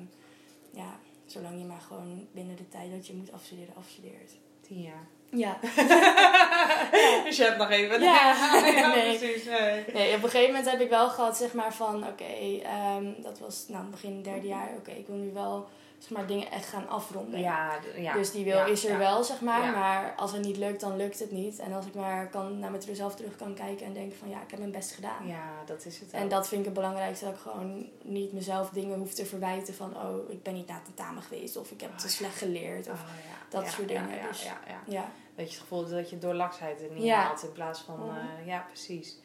[0.71, 4.31] ja, zolang je maar gewoon binnen de tijd dat je moet afstuderen, afstudeert.
[4.67, 5.07] Tien jaar.
[5.29, 5.59] Ja.
[7.25, 8.01] Dus je hebt nog even.
[8.01, 8.35] Ja.
[8.75, 9.17] ja Nee.
[9.17, 9.45] precies.
[9.45, 9.83] Nee.
[9.93, 13.39] Nee, op een gegeven moment heb ik wel gehad, zeg maar, van oké, ehm, dat
[13.39, 14.69] was nou, begin derde jaar.
[14.77, 15.67] Oké, ik wil nu wel,
[15.99, 17.39] zeg maar, dingen echt gaan afronden.
[17.39, 18.13] Ja, ja.
[18.13, 18.97] Dus die wil Ja, is er ja.
[18.97, 19.71] wel, zeg maar.
[19.71, 21.59] Maar als het niet lukt, dan lukt het niet.
[21.59, 24.49] En als ik maar kan, naar mezelf terug kan kijken en denken van ja, ik
[24.49, 25.27] heb mijn best gedaan.
[25.27, 28.69] Ja, dat is het En dat vind ik het belangrijkste, dat ik gewoon niet mezelf
[28.69, 31.89] dingen hoef te verwijten van oh, ik ben niet naar tentamen geweest of ik heb
[31.91, 32.09] Oh, te ja.
[32.11, 32.87] slecht geleerd.
[32.89, 33.09] Of, Oh,
[33.49, 35.09] dat soort dingen, Ja, dus- ja, ja.
[35.35, 37.99] Dat je het gevoel dat je door laksheid het niet haalt in plaats van...
[37.99, 38.09] Mhm.
[38.09, 39.17] eh, ja, precies.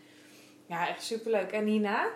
[0.66, 1.50] Ja, echt superleuk.
[1.52, 2.06] En hierna?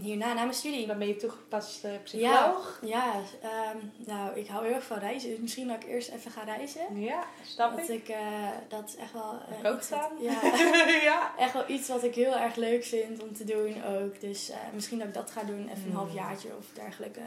[0.00, 0.86] Hierna, na mijn studie.
[0.86, 2.78] Dan ben je toegepast eh, Ja, psycholoog?
[2.82, 3.12] ja
[3.42, 5.30] ehm, nou, ik hou heel erg van reizen.
[5.30, 7.00] Dus misschien dat ik eerst even ga reizen.
[7.00, 8.02] Ja, snap Dat ik.
[8.02, 9.32] ik, eh, dat is echt wel...
[9.32, 10.12] eh, Heb ik ook gedaan.
[10.20, 10.40] Ja,
[11.10, 11.32] ja.
[11.38, 14.20] echt wel iets wat ik heel erg leuk vind om te doen ook.
[14.20, 15.94] Dus eh, misschien dat ik dat ga doen, even een Mm.
[15.96, 17.20] halfjaartje of dergelijke.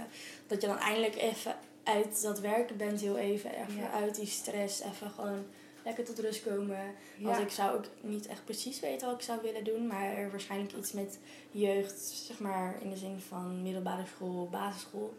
[0.47, 3.49] Dat je dan eindelijk even uit dat werken bent, heel even.
[3.51, 3.91] Even Ja.
[3.91, 5.45] uit die stress, even gewoon
[5.83, 6.79] lekker tot rust komen.
[7.17, 7.25] Ja.
[7.25, 9.87] Want ik zou ook niet echt precies weten wat ik zou willen doen.
[9.87, 11.19] Maar waarschijnlijk iets met
[11.51, 15.13] jeugd, zeg maar in de zin van middelbare school, basisschool.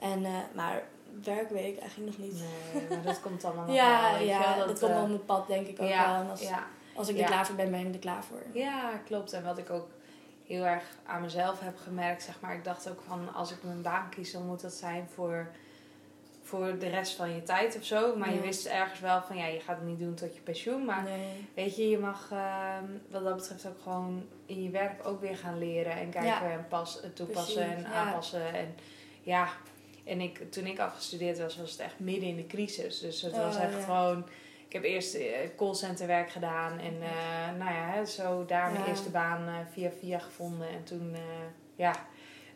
[0.00, 0.82] En, eh, maar
[1.22, 2.42] werk weet ik eigenlijk nog niet.
[2.74, 5.24] Nee, maar dat komt allemaal nog ja, wel, ja dat, komt eh, wel op mijn
[5.24, 6.22] pad denk ik ook ja, wel.
[6.22, 6.66] En als, ja.
[6.94, 8.42] als ik er klaar voor ben, ben ik er klaar voor.
[8.52, 9.32] Ja, klopt.
[9.32, 9.88] En wat ik ook
[10.46, 13.82] heel erg aan mezelf heb gemerkt, zeg maar, ik dacht ook van als ik mijn
[13.82, 15.50] baan kies, dan moet dat zijn voor,
[16.50, 18.16] voor de rest van je tijd of zo.
[18.16, 20.84] Maar je wist ergens wel van ja, je gaat het niet doen tot je pensioen.
[20.84, 21.48] Maar Nee.
[21.54, 25.36] weet je, je mag ehm, wat dat betreft ook gewoon in je werk ook weer
[25.36, 26.50] gaan leren en kijken Ja.
[26.50, 27.92] en pas, toepassen Precies, en ja.
[27.96, 28.54] aanpassen.
[28.54, 28.74] En
[29.22, 29.48] ja,
[30.04, 32.98] en ik, toen ik afgestudeerd was, was het echt midden in de crisis.
[33.00, 33.80] Dus het was Oh, echt ja.
[33.84, 34.26] gewoon.
[34.66, 39.46] Ik heb eerst eh, callcenterwerk gedaan en eh, nou ja, zo daar mijn eerste baan
[39.48, 40.68] eh, via via gevonden.
[40.68, 41.16] En toen,
[41.76, 41.94] ja,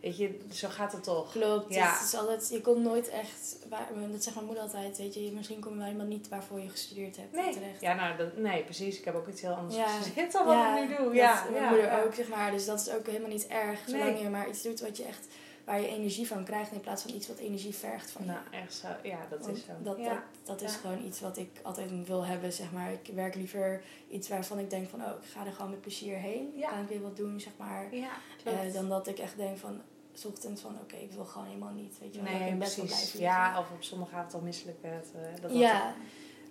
[0.04, 1.32] weet je, zo gaat het toch.
[1.32, 1.74] Klopt.
[1.74, 1.92] Ja.
[1.92, 5.32] Het is altijd, je komt nooit echt, waar, dat zegt mijn moeder altijd, weet je,
[5.34, 7.80] misschien kom je wel helemaal niet waarvoor je gestudeerd hebt Nee, terecht.
[7.80, 8.98] ja, nou, dat, nee, precies.
[8.98, 9.86] Ik heb ook iets heel anders Ja.
[9.86, 11.04] gestudeerd dan wat ik nu doe.
[11.06, 12.50] dat- Ja, mijn ja, moeder ook, zeg maar.
[12.50, 14.22] Dus dat is ook helemaal niet erg, zolang Nee.
[14.22, 15.26] je maar iets doet wat je echt,
[15.64, 18.30] waar je energie van krijgt, in plaats van iets wat energie vergt van je.
[18.30, 18.86] Nou, echt zo.
[19.02, 19.72] Ja, dat Want is zo.
[19.82, 22.92] Dat, dat, dat is gewoon iets wat ik altijd wil hebben, zeg maar.
[22.92, 26.16] Ik werk liever iets waarvan ik denk van, oh, ik ga er gewoon met plezier
[26.16, 26.52] heen.
[26.56, 26.68] Ja.
[26.68, 27.94] Kan ik weer wat doen, zeg maar.
[27.94, 28.08] ja,
[28.44, 29.80] Eh, dan dat ik echt denk van,
[30.24, 32.32] ochtends van, oké, ik wil gewoon helemaal niet, weet je wel.
[32.32, 33.10] dat ik Nee, bed wil precies.
[33.10, 33.20] blijven.
[33.20, 35.06] Ja, of op zondagavond al misselijk werd.
[35.14, 35.94] eh, dat dat ja,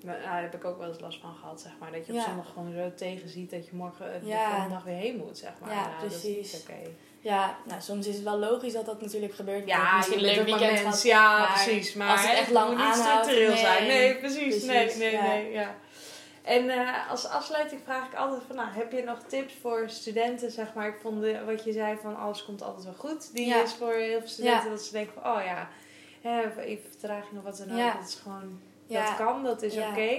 [0.03, 1.91] Maar, nou, daar heb ik ook wel eens last van gehad, zeg maar.
[1.91, 2.23] Dat je op Ja.
[2.25, 4.45] zondag gewoon zo tegenziet dat je morgen eh, de Ja.
[4.49, 5.69] volgende dag weer heen moet, zeg maar.
[5.69, 6.53] Ja, Nou, Dat precies.
[6.53, 6.89] niet oké.
[7.19, 9.59] ja, nou, soms is het wel logisch dat dat natuurlijk gebeurt.
[9.59, 11.01] dat ik Ja, misschien je een leuk weekend.
[11.03, 11.93] Ja, maar precies.
[11.93, 13.59] Maar als het echt lang moet niet aanhoudt, structureel nee.
[13.59, 13.87] zijn.
[13.87, 14.65] Nee, precies.
[14.65, 15.51] Precies, nee, nee, nee.
[15.51, 15.75] Ja.
[16.43, 20.51] En eh, als afsluiting vraag ik altijd van, nou, heb je nog tips voor studenten,
[20.51, 20.87] zeg maar?
[20.87, 23.33] Ik vond de- wat je zei van, alles komt altijd wel goed.
[23.33, 23.63] Die Ja.
[23.63, 24.69] is voor heel veel studenten Ja.
[24.69, 25.69] dat ze denken van, oh ja,
[26.21, 27.77] hè, even vertraging of wat dan ook.
[27.77, 27.93] Ja.
[27.93, 30.17] Dat is gewoon, dat kan, dat is oké.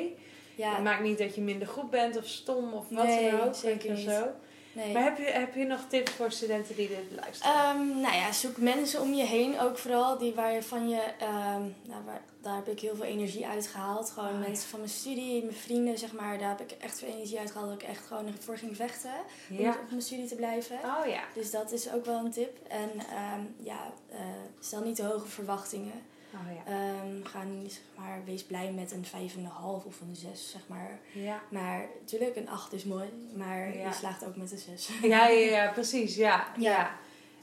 [0.57, 3.41] Ja, Het maakt niet dat je minder goed bent of stom of wat Nee, dan
[3.41, 3.55] ook.
[3.55, 4.17] zeker weet je, niet.
[4.17, 4.27] Zo.
[4.75, 4.93] Nee.
[4.93, 7.55] Maar heb je, heb je nog tips voor studenten die dit luisteren?
[7.55, 10.19] Ehm, nou ja, zoek mensen om je heen ook vooral.
[10.19, 13.67] Die waar je van je, ehm, nou, waar, daar heb ik heel veel energie uit
[13.67, 14.11] gehaald.
[14.11, 14.47] Gewoon Oh, ja.
[14.47, 16.39] mensen van mijn studie, mijn vrienden, zeg maar.
[16.39, 17.71] Daar heb ik echt veel energie uit gehaald.
[17.71, 19.15] Dat ik echt gewoon ervoor ging vechten.
[19.51, 19.71] Om ja.
[19.71, 20.77] op mijn studie te blijven.
[20.77, 21.23] Oh ja.
[21.35, 22.59] Dus dat is ook wel een tip.
[22.69, 24.19] En ehm, ja, eh,
[24.61, 26.03] stel niet te hoge verwachtingen.
[26.35, 26.73] Oh ja.
[26.73, 30.99] Ehm, ga niet, zeg maar, wees blij met een 5,5 of een 6, zeg maar.
[31.13, 31.43] Ja.
[31.51, 33.87] Maar natuurlijk, een 8 is mooi, maar Ja.
[33.89, 34.89] je slaagt ook met een 6.
[35.03, 36.17] Ja, ja, ja, precies.
[36.17, 36.47] Ja.
[36.59, 36.91] ja.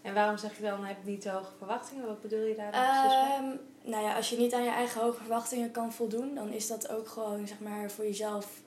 [0.02, 2.06] En waarom zeg je dan, heb niet te hoge verwachtingen?
[2.08, 2.82] Wat bedoel je daar dan?
[2.82, 3.58] Ehm,
[3.92, 6.90] nou ja, als je niet aan je eigen hoge verwachtingen kan voldoen, dan is dat
[6.90, 8.62] ook gewoon, zeg maar, voor jezelf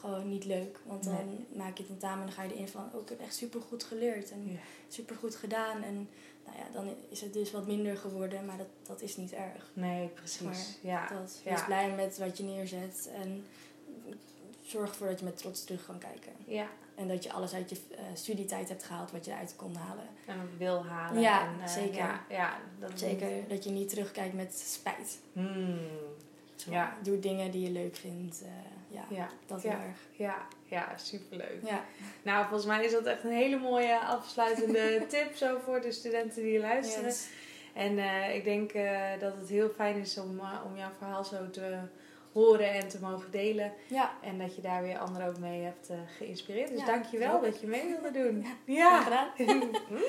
[0.00, 0.78] gewoon niet leuk.
[0.84, 3.20] Want dan maak je het tentamen en dan ga je erin van, oh, ik heb
[3.20, 4.58] echt supergoed geleerd en Ja.
[4.88, 5.82] supergoed gedaan.
[5.82, 6.08] En
[6.44, 9.70] nou ja, dan is het dus wat minder geworden, maar dat, dat is niet erg.
[9.72, 10.40] Nee, precies.
[10.40, 11.08] Maar ja.
[11.08, 11.50] Dat, ja.
[11.50, 13.44] wees blij met wat je neerzet en
[14.62, 16.32] zorg ervoor dat je met trots terug kan kijken.
[16.46, 16.66] ja.
[16.94, 20.04] En dat je alles uit je eh, studietijd hebt gehaald wat je eruit kon halen.
[20.26, 21.20] En wil halen.
[21.20, 21.96] Ja, en, eh, zeker.
[21.96, 25.18] Ja, ja, dat Zeker dat je niet terugkijkt met spijt.
[25.32, 25.78] Hmm.
[26.70, 26.96] Ja.
[27.02, 28.42] Doe dingen die je leuk vindt.
[28.42, 28.48] eh,
[28.92, 29.70] ja, Ja, dat ja.
[29.70, 29.98] heel erg.
[30.12, 31.58] ja, ja, superleuk.
[31.64, 31.84] Ja.
[32.22, 36.42] Nou, volgens mij is dat echt een hele mooie afsluitende tip zo voor de studenten
[36.42, 37.04] die luisteren.
[37.08, 37.28] Yes.
[37.74, 41.24] En eh, ik denk eh, dat het heel fijn is om, eh, om jouw verhaal
[41.24, 41.78] zo te
[42.32, 43.72] horen en te mogen delen.
[43.86, 46.68] Ja, En dat je daar weer anderen ook mee hebt geïnspireerd.
[46.68, 48.46] Dus Ja, dank je wel dat je mee wilde doen.
[48.64, 49.00] Ja.
[49.00, 49.28] gedaan.